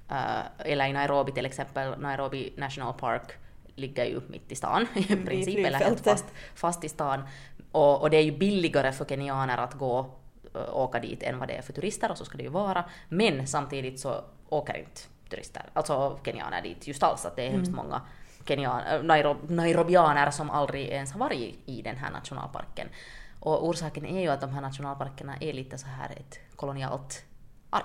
eh, 0.10 0.72
eller 0.72 0.88
i 0.88 0.94
Nairobi 0.94 1.32
till 1.32 1.46
exempel, 1.46 2.00
Nairobi 2.00 2.54
National 2.58 2.94
Park 2.94 3.32
ligger 3.76 4.06
ju 4.06 4.22
mitt 4.28 4.52
i 4.52 4.56
stan 4.56 4.88
i 4.96 5.04
princip, 5.04 5.66
eller 5.66 5.80
helt 5.80 6.04
fast, 6.04 6.26
fast 6.56 6.84
i 6.84 6.90
stan. 6.90 7.24
Och, 7.72 8.02
och 8.02 8.10
det 8.10 8.18
är 8.18 8.22
ju 8.24 8.38
billigare 8.38 8.92
för 8.92 9.06
kenyaner 9.06 9.58
att 9.58 9.74
gå 9.74 10.00
eh, 10.56 10.76
åka 10.76 11.00
dit 11.00 11.24
än 11.24 11.40
vad 11.40 11.48
det 11.48 11.54
är 11.54 11.62
för 11.62 11.74
turister 11.74 12.12
och 12.12 12.18
så 12.18 12.26
ska 12.26 12.38
det 12.38 12.44
ju 12.44 12.50
vara. 12.50 12.86
Men 13.10 13.48
samtidigt 13.48 14.00
så 14.00 14.24
åker 14.50 14.78
inte 14.78 15.02
turister, 15.30 15.64
alltså 15.74 16.20
kenyaner 16.26 16.62
dit 16.62 16.88
just 16.88 17.04
alls, 17.04 17.26
att 17.26 17.36
det 17.36 17.48
är 17.48 17.52
hemskt 17.52 17.74
Mm. 17.74 17.86
många 17.86 18.02
kenyan, 18.48 18.82
äh, 18.82 19.04
Nairo, 19.04 19.38
nairobianer 19.48 20.32
som 20.32 20.50
aldrig 20.50 20.88
ens 20.88 21.12
har 21.12 21.20
varit 21.20 21.60
i, 21.66 21.82
den 21.82 21.98
här 21.98 22.12
nationalparken. 22.12 22.88
Och 23.40 23.68
orsaken 23.68 24.06
är 24.06 24.22
ju 24.22 24.28
att 24.30 24.42
de 24.42 24.50
här 24.50 24.62
nationalparkerna 24.62 25.36
är 25.42 25.54
lite 25.54 25.78
så 25.78 25.88
här 25.88 26.10
ett 26.10 26.40
kolonialt 26.56 27.26
arv. 27.70 27.84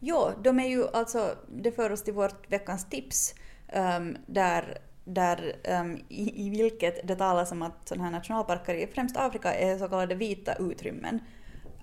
Jo, 0.00 0.30
de 0.42 0.60
är 0.60 0.68
ju 0.68 0.88
alltså, 0.88 1.34
det 1.48 1.72
för 1.72 1.92
oss 1.92 2.04
till 2.04 2.14
vårt 2.14 2.52
veckans 2.52 2.88
tips, 2.90 3.34
ehm, 3.68 4.16
där, 4.26 4.78
där 5.06 5.56
um, 5.80 5.98
i, 6.08 6.46
i 6.46 6.50
vilket 6.50 7.08
det 7.08 7.16
talas 7.16 7.52
om 7.52 7.62
att 7.62 7.88
sådana 7.88 8.04
här 8.04 8.10
nationalparker 8.10 8.74
i 8.74 8.86
främst 8.86 9.16
Afrika 9.16 9.54
är 9.54 9.78
så 9.78 9.88
kallade 9.88 10.14
vita 10.14 10.54
utrymmen. 10.54 11.20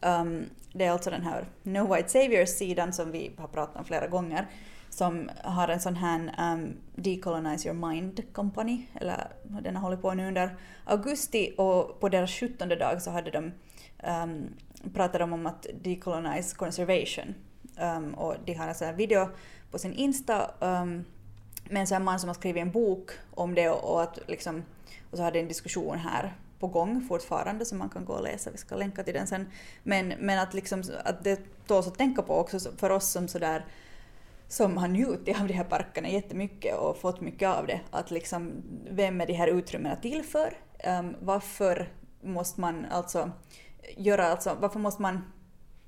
Um, 0.02 0.46
det 0.74 0.86
är 0.86 0.92
alltså 0.92 1.10
den 1.10 1.22
här 1.22 1.46
No 1.64 1.96
White 1.96 2.10
Saviors-sidan 2.10 2.94
som 2.94 3.12
vi 3.12 3.32
har 3.38 3.48
pratat 3.48 3.76
om 3.76 3.86
flera 3.86 4.08
gånger, 4.08 4.48
som 4.90 5.30
har 5.44 5.68
en 5.68 5.80
sån 5.80 5.96
här 5.96 6.54
um, 6.54 6.74
Decolonize 6.96 7.70
Your 7.70 7.88
Mind 7.90 8.34
Company, 8.34 8.86
eller 8.94 9.28
den 9.44 9.76
har 9.76 9.84
hållit 9.84 10.02
på 10.02 10.14
nu 10.14 10.28
under 10.28 10.58
augusti 10.86 11.54
och 11.58 12.00
på 12.00 12.10
deras 12.10 12.32
17 12.32 12.70
dag 12.70 13.02
så 13.02 13.12
hade 13.12 13.32
de 13.32 13.52
um, 14.24 14.54
pratade 14.94 15.18
de 15.18 15.34
om 15.34 15.46
att 15.46 15.68
decolonize 15.82 16.56
conservation. 16.56 17.36
Um, 17.98 18.14
och 18.14 18.36
de 18.46 18.54
har 18.54 18.68
en 18.68 18.76
sån 18.76 18.88
här 18.88 18.96
video 18.96 19.30
på 19.72 19.80
sin 19.80 19.94
Insta 19.94 20.52
um, 20.60 21.06
med 21.70 21.92
en 21.92 22.04
man 22.04 22.20
som 22.20 22.30
har 22.30 22.34
skrivit 22.34 22.62
en 22.62 22.72
bok 22.72 23.12
om 23.32 23.56
det 23.56 23.70
och, 23.70 23.94
och 23.94 24.04
att 24.04 24.20
liksom, 24.28 24.64
och 25.12 25.18
så 25.18 25.24
hade 25.24 25.40
en 25.40 25.48
diskussion 25.48 25.98
här 25.98 26.34
på 26.60 26.68
gång 26.68 27.02
fortfarande 27.02 27.66
som 27.66 27.78
man 27.78 27.90
kan 27.90 28.06
gå 28.06 28.14
och 28.14 28.24
läsa, 28.24 28.52
vi 28.52 28.58
ska 28.58 28.76
länka 28.76 29.04
till 29.04 29.14
den 29.14 29.28
sen. 29.28 29.48
Men, 29.84 30.14
men 30.20 30.40
att, 30.40 30.54
liksom, 30.54 30.84
att 31.04 31.24
det 31.24 31.40
tåls 31.68 31.88
att 31.88 31.98
tänka 31.98 32.22
på 32.22 32.38
också 32.38 32.60
för 32.78 32.90
oss 32.90 33.12
som 33.12 33.28
sådär 33.28 33.66
som 34.48 34.78
har 34.78 34.88
njutit 34.88 35.42
av 35.42 35.48
de 35.48 35.54
här 35.54 35.64
parkerna 35.64 36.10
jättemycket 36.10 36.78
och 36.78 36.98
fått 36.98 37.22
mycket 37.22 37.50
av 37.50 37.68
det. 37.68 37.82
Att 37.92 38.12
liksom, 38.12 38.52
vem 38.90 39.22
är 39.22 39.26
de 39.26 39.34
här 39.34 39.48
utrymmena 39.48 39.96
till 39.96 40.24
för? 40.24 40.58
Um, 41.00 41.16
varför 41.22 41.90
måste 42.22 42.62
man 42.62 42.86
alltså 42.86 43.32
göra, 43.98 44.28
alltså, 44.28 44.58
varför 44.60 44.80
måste 44.80 45.02
man 45.02 45.22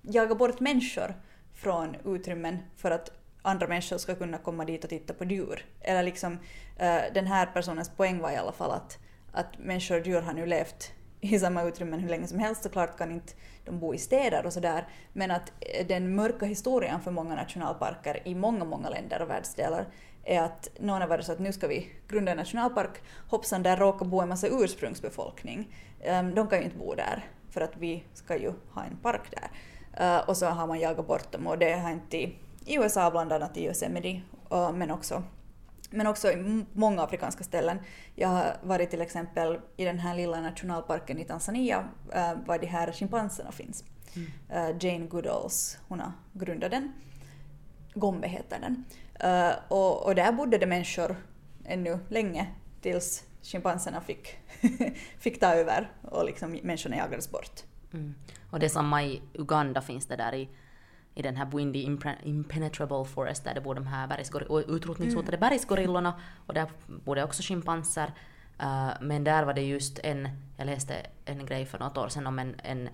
jaga 0.02 0.36
bort 0.36 0.60
människor 0.60 1.16
från 1.54 1.96
utrymmen 2.06 2.58
för 2.76 2.92
att 2.92 3.12
andra 3.46 3.68
människor 3.68 3.98
ska 3.98 4.16
kunna 4.16 4.38
komma 4.38 4.66
dit 4.66 4.84
och 4.84 4.90
titta 4.90 5.14
på 5.14 5.26
djur? 5.26 5.66
Eller 5.82 6.04
liksom, 6.04 6.34
uh, 6.34 7.14
den 7.14 7.28
här 7.28 7.46
personens 7.46 7.90
poäng 7.90 8.20
var 8.20 8.32
i 8.32 8.36
alla 8.36 8.52
fall 8.52 8.72
att, 8.72 9.00
att 9.32 9.58
människor 9.58 10.00
och 10.00 10.08
djur 10.08 10.22
har 10.22 10.34
nu 10.34 10.46
levt 10.46 10.92
i 11.22 11.40
samma 11.40 11.64
utrymmen 11.64 12.00
hur 12.00 12.10
länge 12.10 12.28
som 12.28 12.40
helst. 12.40 12.64
Såklart 12.64 12.98
kan 12.98 13.12
inte 13.12 13.34
de 13.66 13.80
bo 13.80 13.94
i 13.94 13.98
städer 13.98 14.46
och 14.46 14.54
sådär. 14.54 14.88
Men 15.14 15.32
att 15.32 15.52
eh, 15.60 15.88
den 15.88 16.16
mörka 16.16 16.46
historien 16.46 17.02
för 17.02 17.12
många 17.12 17.36
nationalparker 17.36 18.22
i 18.28 18.36
många, 18.36 18.66
många 18.66 18.90
länder 18.90 19.22
och 19.22 19.30
världsdelar 19.30 19.86
är 20.24 20.42
att 20.42 20.70
någon 20.80 21.02
har 21.02 21.08
varit 21.08 21.26
så 21.26 21.32
att 21.32 21.40
nu 21.40 21.54
ska 21.54 21.68
vi 21.68 21.90
grunda 22.08 22.32
en 22.32 22.38
nationalpark. 22.38 23.02
Hoppsan, 23.30 23.64
där 23.64 23.78
råkar 23.78 24.06
bo 24.06 24.22
en 24.22 24.30
massa 24.30 24.48
ursprungsbefolkning. 24.48 25.76
Ehm, 26.02 26.36
de 26.36 26.48
kan 26.48 26.60
ju 26.60 26.66
inte 26.66 26.78
bo 26.78 26.96
där 26.96 27.26
för 27.50 27.62
att 27.62 27.78
vi 27.78 28.04
ska 28.14 28.38
ju 28.38 28.54
ha 28.72 28.84
en 28.84 28.98
park 28.98 29.22
där. 29.32 29.50
Eh, 29.94 30.30
och 30.30 30.38
så 30.38 30.46
har 30.46 30.68
man 30.68 30.80
jagat 30.80 31.08
bort 31.08 31.32
dem 31.32 31.48
och 31.48 31.58
det 31.58 31.74
har 31.74 31.92
inte 31.92 32.30
i, 32.66 32.76
USA 32.76 33.12
bland 33.12 33.34
annat 33.34 33.58
i 33.58 33.66
Yosemite 33.66 34.22
men 34.74 34.92
också 34.92 35.24
men 35.90 36.08
också 36.08 36.32
i 36.32 36.66
många 36.74 37.04
afrikanska 37.04 37.44
ställen. 37.44 37.80
Jag 38.16 38.28
har 38.28 38.58
varit 38.64 38.90
till 38.90 39.02
exempel 39.02 39.60
i 39.78 39.86
den 39.86 40.00
här 40.00 40.16
lilla 40.16 40.42
nationalparken 40.42 41.20
i 41.20 41.26
Tanzania, 41.26 41.90
äh, 42.14 42.34
var 42.46 42.60
de 42.60 42.68
här 42.68 42.92
schimpanserna 42.92 43.52
finns. 43.52 43.84
Mm. 44.16 44.32
Äh, 44.50 44.86
Jane 44.86 45.06
Goodalls, 45.06 45.78
hon 45.88 46.00
har 46.00 46.12
grundat 46.34 46.72
den. 46.72 46.94
Gombe 47.94 48.28
heter 48.28 48.60
den. 48.60 48.86
Äh, 49.20 49.56
och, 49.68 50.06
och 50.06 50.16
där 50.16 50.32
bodde 50.32 50.58
det 50.58 50.66
människor 50.66 51.16
ännu 51.66 52.00
länge 52.10 52.48
tills 52.82 53.24
schimpanserna 53.44 54.02
fick, 54.02 54.38
fick 55.20 55.40
ta 55.40 55.48
över 55.48 55.92
och 56.02 56.26
liksom 56.26 56.60
människorna 56.64 56.98
jagades 56.98 57.32
bort. 57.32 57.64
Mm. 57.94 58.16
Och 58.52 58.60
det 58.60 58.70
samma 58.70 59.04
i 59.04 59.22
Uganda 59.34 59.82
finns 59.82 60.06
det 60.06 60.16
där 60.16 60.34
i, 60.34 60.50
i 61.16 61.22
den 61.22 61.36
här 61.36 61.46
Impre- 61.46 62.24
Impenetrable 62.24 63.06
Forest 63.06 63.44
där 63.44 63.54
det 63.54 63.62
bor 63.62 63.76
de 63.76 63.88
här 63.88 64.08
bergsgor- 64.08 64.76
utrotningshotade 64.76 65.38
bergsgorillorna 65.38 66.14
och 66.46 66.54
där 66.54 66.68
bor 66.88 67.16
det 67.16 67.24
också 67.24 67.44
schimpanser. 67.44 68.14
Uh, 68.62 68.92
men 69.02 69.24
där 69.24 69.44
var 69.44 69.54
det 69.54 69.62
just 69.62 70.00
en, 70.04 70.30
jag 70.58 70.66
läste 70.66 70.96
en 71.26 71.46
grej 71.46 71.66
för 71.66 71.80
något 71.80 71.98
år 71.98 72.08
sedan 72.08 72.28
om 72.28 72.40
en, 72.40 72.56
en 72.64 72.90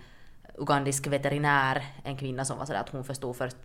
ugandisk 0.57 1.07
veterinär, 1.07 1.85
en 2.03 2.17
kvinna 2.17 2.45
som 2.45 2.57
var 2.57 2.65
sådär 2.65 2.79
att 2.79 2.89
hon 2.89 3.03
förstod 3.03 3.35
först 3.35 3.57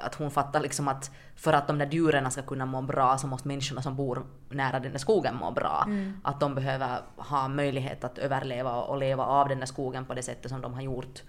att 0.00 0.14
hon 0.14 0.30
fattar 0.30 0.60
liksom 0.60 0.88
att 0.88 1.10
för 1.36 1.52
att 1.52 1.66
de 1.66 1.78
där 1.78 1.86
djuren 1.90 2.30
ska 2.30 2.42
kunna 2.42 2.66
må 2.66 2.82
bra 2.82 3.18
så 3.18 3.26
måste 3.26 3.48
människorna 3.48 3.82
som 3.82 3.96
bor 3.96 4.26
nära 4.48 4.80
den 4.80 4.92
där 4.92 4.98
skogen 4.98 5.36
må 5.36 5.50
bra. 5.50 5.84
Mm. 5.86 6.20
Att 6.24 6.40
de 6.40 6.54
behöver 6.54 7.00
ha 7.16 7.48
möjlighet 7.48 8.04
att 8.04 8.18
överleva 8.18 8.82
och 8.82 8.98
leva 8.98 9.24
av 9.24 9.48
den 9.48 9.58
där 9.58 9.66
skogen 9.66 10.04
på 10.04 10.14
det 10.14 10.22
sättet 10.22 10.50
som 10.50 10.60
de 10.60 10.74
har 10.74 10.82
gjort 10.82 11.22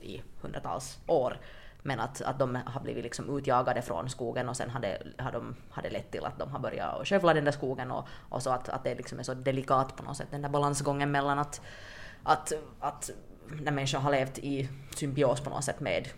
i 0.00 0.22
hundratals 0.40 0.98
år. 1.06 1.36
Men 1.88 2.00
att, 2.00 2.22
att 2.22 2.38
de 2.38 2.58
har 2.66 2.80
blivit 2.80 3.04
liksom 3.04 3.38
utjagade 3.38 3.82
från 3.82 4.10
skogen 4.10 4.48
och 4.48 4.56
sen 4.56 4.70
har 4.70 4.80
det, 4.80 5.02
har 5.18 5.32
de, 5.32 5.56
har 5.70 5.82
det 5.82 5.90
lett 5.90 6.10
till 6.10 6.24
att 6.24 6.38
de 6.38 6.50
har 6.50 6.58
börjat 6.58 7.08
skövla 7.08 7.34
den 7.34 7.44
där 7.44 7.52
skogen 7.52 7.90
och, 7.90 8.08
och 8.28 8.42
så 8.42 8.50
att, 8.50 8.68
att 8.68 8.84
det 8.84 8.94
liksom 8.94 9.18
är 9.18 9.22
så 9.22 9.34
delikat 9.34 9.96
på 9.96 10.02
något 10.02 10.16
sätt, 10.16 10.28
den 10.30 10.42
där 10.42 10.48
balansgången 10.48 11.10
mellan 11.10 11.38
att, 11.38 11.60
att, 12.22 12.52
att 12.80 13.10
när 13.60 13.72
människor 13.72 13.98
har 13.98 14.10
levt 14.10 14.38
i 14.38 14.68
symbios 14.96 15.40
på 15.40 15.50
något 15.50 15.64
sätt 15.64 15.80
med 15.80 16.08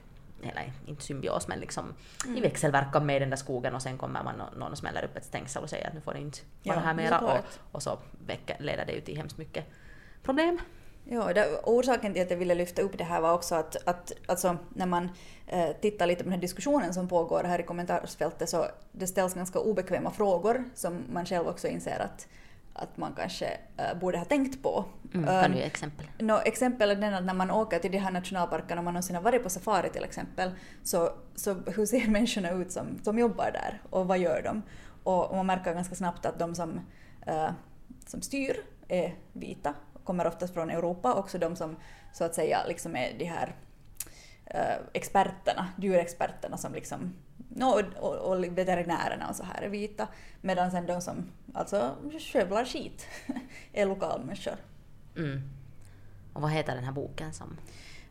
eller 0.42 0.72
inte 0.86 1.02
symbios 1.02 1.48
men 1.48 1.60
liksom 1.60 1.94
Mm. 2.24 2.36
i 2.36 2.40
växelverkan 2.40 3.06
med 3.06 3.22
den 3.22 3.30
där 3.30 3.36
skogen 3.36 3.74
och 3.74 3.82
sen 3.82 3.98
kommer 3.98 4.22
man 4.22 4.40
och 4.40 4.56
någon 4.58 4.72
och 4.72 4.78
smäller 4.78 5.04
upp 5.04 5.16
ett 5.16 5.24
stängsel 5.24 5.62
och 5.62 5.70
säger 5.70 5.86
att 5.86 5.94
nu 5.94 6.00
får 6.00 6.14
ni 6.14 6.20
inte 6.20 6.38
vara 6.64 6.76
Ja, 6.76 6.82
här 6.82 6.94
mera 6.94 7.18
och, 7.18 7.38
och 7.72 7.82
så 7.82 7.98
väcker, 8.26 8.56
leder 8.60 8.86
det 8.86 8.92
ju 8.92 9.00
till 9.00 9.16
hemskt 9.16 9.38
mycket 9.38 9.64
problem. 10.22 10.58
Ja, 11.12 11.32
det, 11.32 11.60
orsaken 11.64 12.12
till 12.12 12.22
att 12.22 12.30
jag 12.30 12.36
ville 12.36 12.54
lyfta 12.54 12.82
upp 12.82 12.98
det 12.98 13.04
här 13.04 13.20
var 13.20 13.34
också 13.34 13.54
att, 13.54 13.88
att 13.88 14.12
alltså, 14.26 14.56
när 14.74 14.86
man 14.86 15.10
eh, 15.46 15.70
tittar 15.80 16.06
lite 16.06 16.18
på 16.18 16.24
den 16.24 16.32
här 16.32 16.40
diskussionen 16.40 16.94
som 16.94 17.08
pågår 17.08 17.44
här 17.44 17.58
i 17.58 17.62
kommentarsfältet 17.62 18.48
så 18.48 18.66
det 18.92 19.06
ställs 19.06 19.34
ganska 19.34 19.58
obekväma 19.58 20.10
frågor 20.10 20.64
som 20.74 21.02
man 21.12 21.26
själv 21.26 21.48
också 21.48 21.68
inser 21.68 21.98
att, 22.00 22.28
att 22.72 22.96
man 22.96 23.12
kanske 23.16 23.46
eh, 23.76 23.98
borde 24.00 24.18
ha 24.18 24.24
tänkt 24.24 24.62
på. 24.62 24.84
Mm, 25.14 25.26
kan 25.26 25.50
du 25.50 25.56
ge 25.56 25.64
exempel? 25.64 26.06
No, 26.18 26.40
exempel 26.44 26.90
är 26.90 26.96
den 26.96 27.14
att 27.14 27.24
när 27.24 27.34
man 27.34 27.50
åker 27.50 27.78
till 27.78 27.92
de 27.92 27.98
här 27.98 28.12
nationalparkerna, 28.12 28.78
om 28.78 28.84
man 28.84 28.94
någonsin 28.94 29.16
har 29.16 29.22
varit 29.22 29.42
på 29.42 29.50
safari 29.50 29.90
till 29.90 30.04
exempel, 30.04 30.50
så, 30.82 31.10
så 31.34 31.54
hur 31.54 31.86
ser 31.86 32.06
människorna 32.10 32.50
ut 32.50 32.72
som, 32.72 32.86
som 33.02 33.18
jobbar 33.18 33.50
där 33.52 33.82
och 33.90 34.08
vad 34.08 34.18
gör 34.18 34.42
de? 34.42 34.62
Och, 35.02 35.30
och 35.30 35.36
man 35.36 35.46
märker 35.46 35.74
ganska 35.74 35.94
snabbt 35.94 36.26
att 36.26 36.38
de 36.38 36.54
som, 36.54 36.80
eh, 37.26 37.50
som 38.06 38.22
styr 38.22 38.56
är 38.88 39.14
vita, 39.32 39.74
kommer 40.04 40.26
oftast 40.26 40.54
från 40.54 40.70
Europa, 40.70 41.14
också 41.14 41.38
de 41.38 41.56
som 41.56 41.76
så 42.12 42.24
att 42.24 42.34
säga 42.34 42.64
liksom 42.68 42.96
är 42.96 43.14
de 43.18 43.24
här 43.24 43.54
eh, 44.46 44.76
experterna, 44.92 45.68
djurexperterna 45.78 46.56
som 46.56 46.74
liksom, 46.74 47.12
no, 47.48 47.64
och, 47.64 47.82
och, 47.96 48.36
och 48.36 48.44
veterinärerna 48.44 49.28
och 49.28 49.36
så 49.36 49.44
här 49.44 49.62
är 49.62 49.68
vita, 49.68 50.08
medan 50.40 50.70
sen 50.70 50.86
de 50.86 51.00
som 51.00 51.30
alltså 51.54 51.96
skövlar 52.32 52.64
skit 52.64 53.06
är 53.72 53.86
lokalmänniskor. 53.86 54.54
Mm. 55.16 55.40
Och 56.32 56.42
vad 56.42 56.50
heter 56.50 56.74
den 56.74 56.84
här 56.84 56.92
boken 56.92 57.32
som... 57.32 57.56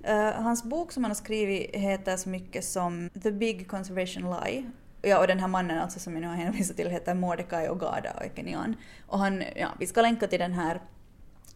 Eh, 0.04 0.32
hans 0.32 0.64
bok 0.64 0.92
som 0.92 1.04
han 1.04 1.12
har 1.12 1.16
skrivit 1.16 1.76
heter 1.76 2.18
så 2.18 2.30
mycket 2.30 2.66
som 2.66 3.10
The 3.24 3.32
Big 3.32 3.68
Conservation 3.68 4.36
Lie. 4.36 4.72
Ja, 5.02 5.20
och 5.20 5.28
den 5.28 5.40
här 5.40 5.48
mannen 5.48 5.80
alltså 5.80 6.00
som 6.00 6.14
jag 6.14 6.22
nu 6.22 6.28
har 6.28 6.36
hänvisat 6.36 6.78
till 6.78 6.90
heter 6.90 7.14
Mordecai 7.14 7.70
Ogada 7.70 8.24
Ekenian. 8.24 8.76
Och 9.08 9.20
han, 9.20 9.44
ja, 9.56 9.68
vi 9.80 9.88
ska 9.88 10.02
länka 10.02 10.28
till 10.28 10.40
den 10.40 10.54
här, 10.54 10.82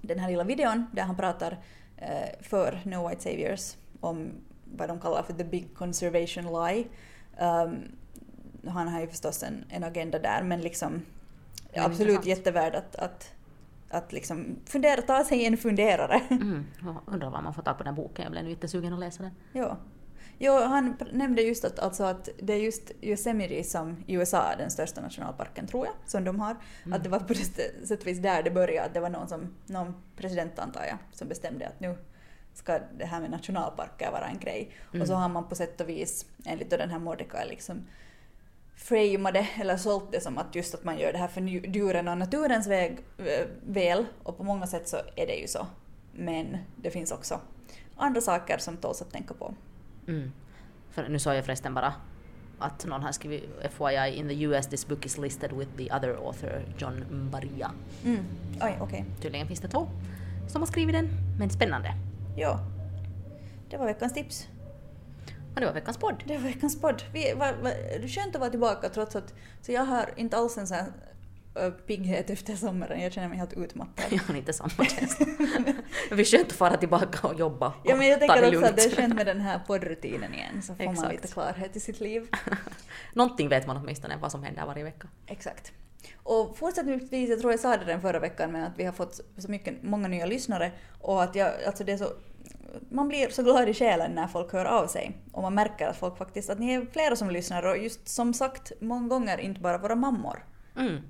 den 0.08 0.20
här 0.20 0.30
lilla 0.30 0.44
videon 0.44 0.86
där 0.92 1.04
han 1.04 1.16
pratar 1.16 1.58
eh, 1.98 2.30
för 2.42 2.82
No 2.86 3.10
White 3.10 3.22
Saviors 3.22 3.76
om 4.00 4.32
vad 4.78 4.89
de 4.89 5.00
kallar 5.00 5.24
för 5.24 5.34
The 5.34 5.44
Big 5.44 5.76
Conservation 5.76 6.44
Lie. 6.44 6.86
Um, 7.39 7.92
han 8.72 8.88
har 8.88 9.02
ju 9.02 9.08
förstås 9.08 9.44
en, 9.44 9.66
en 9.70 9.84
agenda 9.84 10.20
där 10.20 10.44
men 10.44 10.62
liksom 10.62 11.02
Det 11.74 11.80
är 11.80 11.86
absolut 11.86 12.02
intressant. 12.02 12.26
jättevärd 12.26 12.76
att, 12.76 12.96
att, 12.96 13.34
att 13.89 14.13
liksom 14.13 14.56
fundera, 14.66 15.02
ta 15.02 15.24
sig 15.24 15.46
en 15.46 15.58
funderare. 15.58 16.22
Mm. 16.30 16.66
jag 16.84 16.96
Undrar 17.06 17.30
var 17.30 17.42
man 17.42 17.54
får 17.54 17.62
tag 17.62 17.78
på 17.78 17.84
den 17.84 17.96
boken, 17.96 18.24
jag 18.24 18.32
blev 18.32 18.44
nu 18.44 18.50
jättesugen 18.50 18.94
att 18.94 19.00
läsa 19.00 19.24
den. 19.24 19.32
Ja. 19.54 19.78
Jo, 20.38 20.54
han 20.54 20.98
nämnde 21.12 21.41
just 21.41 21.65
att, 21.65 21.80
alltså 21.80 22.04
att 22.04 22.30
det 22.39 22.54
är 22.54 22.58
just 22.58 22.91
Yosemite 23.02 23.63
som 23.63 24.04
i 24.08 24.13
USA 24.13 24.41
är 24.41 24.58
den 24.58 24.72
största 24.72 25.02
nationalparken, 25.02 25.67
tror 25.67 25.86
jag, 25.86 25.96
som 26.06 26.24
de 26.24 26.39
har. 26.39 26.56
Att 26.91 27.04
det 27.04 27.10
var 27.10 27.19
på 27.19 27.34
det 27.34 27.86
sätt 27.88 28.02
och 28.02 28.08
vis 28.08 28.19
där 28.19 28.43
det 28.43 28.52
började, 28.52 28.88
att 28.88 28.93
det 28.93 29.00
var 29.00 29.10
någon, 29.10 29.28
som, 29.28 29.56
någon 29.65 29.93
president 30.17 30.60
antar 30.60 30.86
jag, 30.86 30.98
som 31.12 31.28
bestämde 31.28 31.67
att 31.67 31.80
nu 31.80 31.98
ska 32.54 32.80
det 32.98 33.06
här 33.06 33.22
med 33.22 33.32
nationalparker 33.32 34.12
vara 34.12 34.28
en 34.28 34.39
grej. 34.39 34.72
Och 35.02 35.08
så 35.08 35.13
har 35.13 35.30
man 35.30 35.50
på 35.50 35.56
sätt 35.56 35.82
och 35.82 35.89
vis, 35.89 36.26
enligt 36.46 36.69
då 36.69 36.78
den 36.78 36.89
här 36.89 37.00
Mordecai, 37.00 37.50
liksom 37.50 37.88
framade 38.76 39.48
eller 39.62 39.78
sålt 39.78 40.12
det 40.12 40.22
som 40.22 40.38
att 40.38 40.56
just 40.56 40.74
att 40.74 40.84
man 40.84 41.00
gör 41.00 41.12
det 41.12 41.17
här 41.17 41.28
för 41.28 41.41
djuren 41.41 42.08
och 42.08 42.17
naturens 42.17 42.67
väg, 42.67 43.00
eh, 43.17 43.48
väl 43.65 44.06
och 44.24 44.38
på 44.38 44.43
många 44.43 44.67
sätt 44.67 44.88
så 44.88 44.98
är 45.15 45.28
det 45.28 45.36
ju 45.36 45.48
så. 45.48 45.67
Men 46.13 46.58
det 46.76 46.91
finns 46.91 47.12
också 47.12 47.39
andra 47.96 48.22
saker 48.22 48.58
som 48.58 48.78
tåls 48.78 49.02
att 49.02 49.12
tänka 49.12 49.34
på. 49.34 49.54
Mm. 50.08 50.32
För 50.92 51.10
nu 51.10 51.20
såg 51.20 51.36
jag 51.36 51.46
förresten 51.46 51.74
bara 51.74 51.94
att 52.60 52.86
någon 52.86 53.04
har 53.04 53.12
skrivit 53.12 53.44
FYI 53.72 54.16
in 54.16 54.28
the 54.28 54.44
US 54.44 54.68
this 54.68 54.88
book 54.88 55.06
is 55.06 55.18
listed 55.18 55.52
with 55.52 55.72
the 55.78 55.92
other 55.96 56.28
author 56.28 56.66
John 56.78 57.06
Mbaria. 57.12 57.72
Mm. 58.06 58.26
Oj, 58.62 58.78
okej. 58.82 59.06
Tydligen 59.22 59.48
finns 59.48 59.60
det 59.60 59.68
två 59.68 59.88
som 60.48 60.62
har 60.62 60.68
skrivit 60.68 60.96
den, 60.96 61.10
men 61.39 61.50
spännande. 61.50 61.94
Ja. 62.38 62.60
Det 63.70 63.78
var 63.78 63.86
veckans 63.86 64.13
tips. 64.13 64.48
Och 65.54 65.60
det 65.60 65.66
var 65.66 65.74
veckans 65.74 65.98
podd. 65.98 66.24
Det 66.26 66.38
var 66.38 66.44
veckans 66.44 66.82
podd. 66.82 67.04
Vi, 67.13 67.34
va, 67.34 67.52
va, 67.63 67.70
det 67.70 68.04
är 68.04 68.08
skönt 68.08 68.36
att 68.36 68.39
vara 68.39 68.50
tillbaka 68.52 68.89
trots 68.89 69.16
att 69.16 69.34
så 69.62 69.72
jag 69.72 69.86
har 69.86 70.10
inte 70.16 70.38
alls 70.38 70.58
en 70.58 70.68
sån 70.68 70.78
här 70.78 70.86
pigghet 71.88 72.30
efter 72.30 72.56
sommaren. 72.56 73.02
Jag 73.02 73.13
känner 73.13 73.30
mig 73.30 73.38
helt 73.38 73.54
utmattad. 73.54 74.06
Jag 74.10 74.20
har 74.20 74.36
inte 74.36 74.54
samma 74.54 74.86
känsla. 74.86 75.26
Det 76.10 76.16
blir 76.16 76.26
skönt 76.26 76.48
att 76.48 76.54
fara 76.54 76.78
tillbaka 76.78 77.28
och 77.28 77.39
jobba 77.39 77.68
och 77.68 77.74
Ja, 77.84 77.96
men 77.96 78.08
jag 78.08 78.20
tänker 78.20 78.48
också 78.48 78.66
att 78.66 78.76
det 78.76 78.86
är 78.86 78.96
skönt 78.96 79.16
med 79.16 79.26
den 79.26 79.42
här 79.42 79.60
poddrutinen 79.68 80.34
igen 80.34 80.62
så 80.62 80.76
får 80.76 80.84
man 80.84 80.94
Exakt. 80.94 81.12
lite 81.12 81.28
klarhet 81.28 81.76
i 81.76 81.80
sitt 81.80 82.00
liv. 82.00 82.28
Någonting 83.13 83.50
vet 83.50 83.68
man 83.68 83.78
åtminstone 83.78 84.18
vad 84.18 84.32
som 84.32 84.44
händer 84.44 84.66
varje 84.66 84.84
vecka. 84.84 85.08
Exakt. 85.28 85.72
Och 86.24 86.58
fortsättningsvis, 86.58 87.30
jag 87.30 87.39
tror 87.39 87.54
jag 87.54 87.60
sa 87.60 87.78
det 87.78 87.86
den 87.86 88.02
förra 88.02 88.20
veckan, 88.20 88.52
men 88.52 88.63
att 88.63 88.74
vi 88.80 88.84
har 88.84 88.94
fått 88.94 89.22
så 89.38 89.52
mycket, 89.52 89.84
många 89.84 90.08
nya 90.08 90.26
lyssnare 90.26 90.72
och 91.02 91.24
att 91.24 91.36
jag, 91.36 91.63
alltså 91.63 91.84
det 91.84 91.92
är 91.92 91.98
så, 91.98 92.08
man 92.89 93.08
blir 93.08 93.30
så 93.30 93.44
glad 93.44 93.70
i 93.70 93.74
själen 93.74 94.12
när 94.12 94.28
folk 94.28 94.54
hör 94.54 94.66
av 94.66 94.88
sig 94.88 95.18
och 95.32 95.42
man 95.42 95.56
märker 95.56 95.88
att 95.88 95.98
folk 95.98 96.18
faktiskt, 96.18 96.50
att 96.50 96.60
ni 96.60 96.74
är 96.74 96.86
flera 96.92 97.16
som 97.16 97.30
lyssnar 97.30 97.63
och 97.63 97.78
just 97.78 98.08
som 98.08 98.34
sagt 98.34 98.72
många 98.80 99.08
gånger 99.08 99.38
inte 99.38 99.62
bara 99.62 99.78
våra 99.78 99.96
mammor. 99.96 100.46
Mm. 100.78 101.02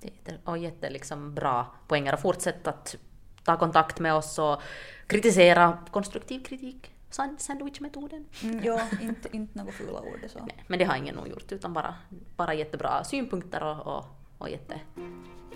Det 0.00 0.08
är 0.08 0.12
jätte, 0.12 0.50
och 0.50 0.58
jätte 0.58 0.90
liksom 0.90 1.34
bra 1.34 1.66
poänger 1.88 2.12
och 2.14 2.20
fortsätt 2.20 2.66
att 2.66 2.96
ta 3.44 3.56
kontakt 3.58 3.98
med 4.00 4.14
oss 4.14 4.38
och 4.38 4.62
kritisera 5.06 5.78
konstruktiv 5.90 6.44
kritik. 6.44 6.90
Sand- 7.10 7.40
Sandwichmetoden. 7.40 8.24
Mm, 8.42 8.64
ja, 8.64 8.80
inte, 9.00 9.28
inte 9.36 9.58
några 9.58 9.72
fula 9.72 10.00
ord 10.00 10.20
så. 10.28 10.38
Nej, 10.38 10.64
men 10.66 10.78
det 10.78 10.84
har 10.84 10.96
ingen 10.96 11.14
nog 11.14 11.28
gjort 11.28 11.52
utan 11.52 11.72
bara, 11.72 11.94
bara 12.36 12.54
jättebra 12.54 13.04
synpunkter 13.04 13.62
och, 13.62 13.96
och, 13.96 14.04
och 14.38 14.50
jätte, 14.50 14.80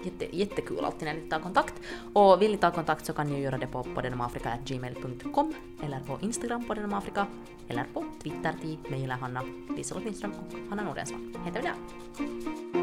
jätte, 0.04 0.36
jättekul 0.36 0.84
alltid 0.84 1.02
när 1.08 1.14
ni 1.14 1.30
tar 1.30 1.40
kontakt. 1.40 1.74
Och 2.14 2.42
vill 2.42 2.50
ni 2.50 2.56
ta 2.56 2.70
kontakt 2.70 3.06
så 3.06 3.12
kan 3.12 3.26
ni 3.26 3.40
göra 3.40 3.58
det 3.58 3.66
på 3.66 3.82
poddenamafrika.gmail.com 3.84 5.54
eller 5.84 6.00
på 6.00 6.18
Instagram 6.20 6.64
poddenamafrika 6.68 7.26
eller 7.68 7.84
på 7.94 8.04
Twitter 8.22 8.54
till 8.60 8.78
mig 8.90 9.04
eller 9.04 9.14
Hanna 9.14 9.42
Liselott 9.76 10.04
Lindström 10.04 10.32
och 10.32 10.68
Hanna 10.70 10.82
Nordensson 10.82 11.36
heter 11.46 11.62
vi 11.62 11.68
där. 11.68 12.81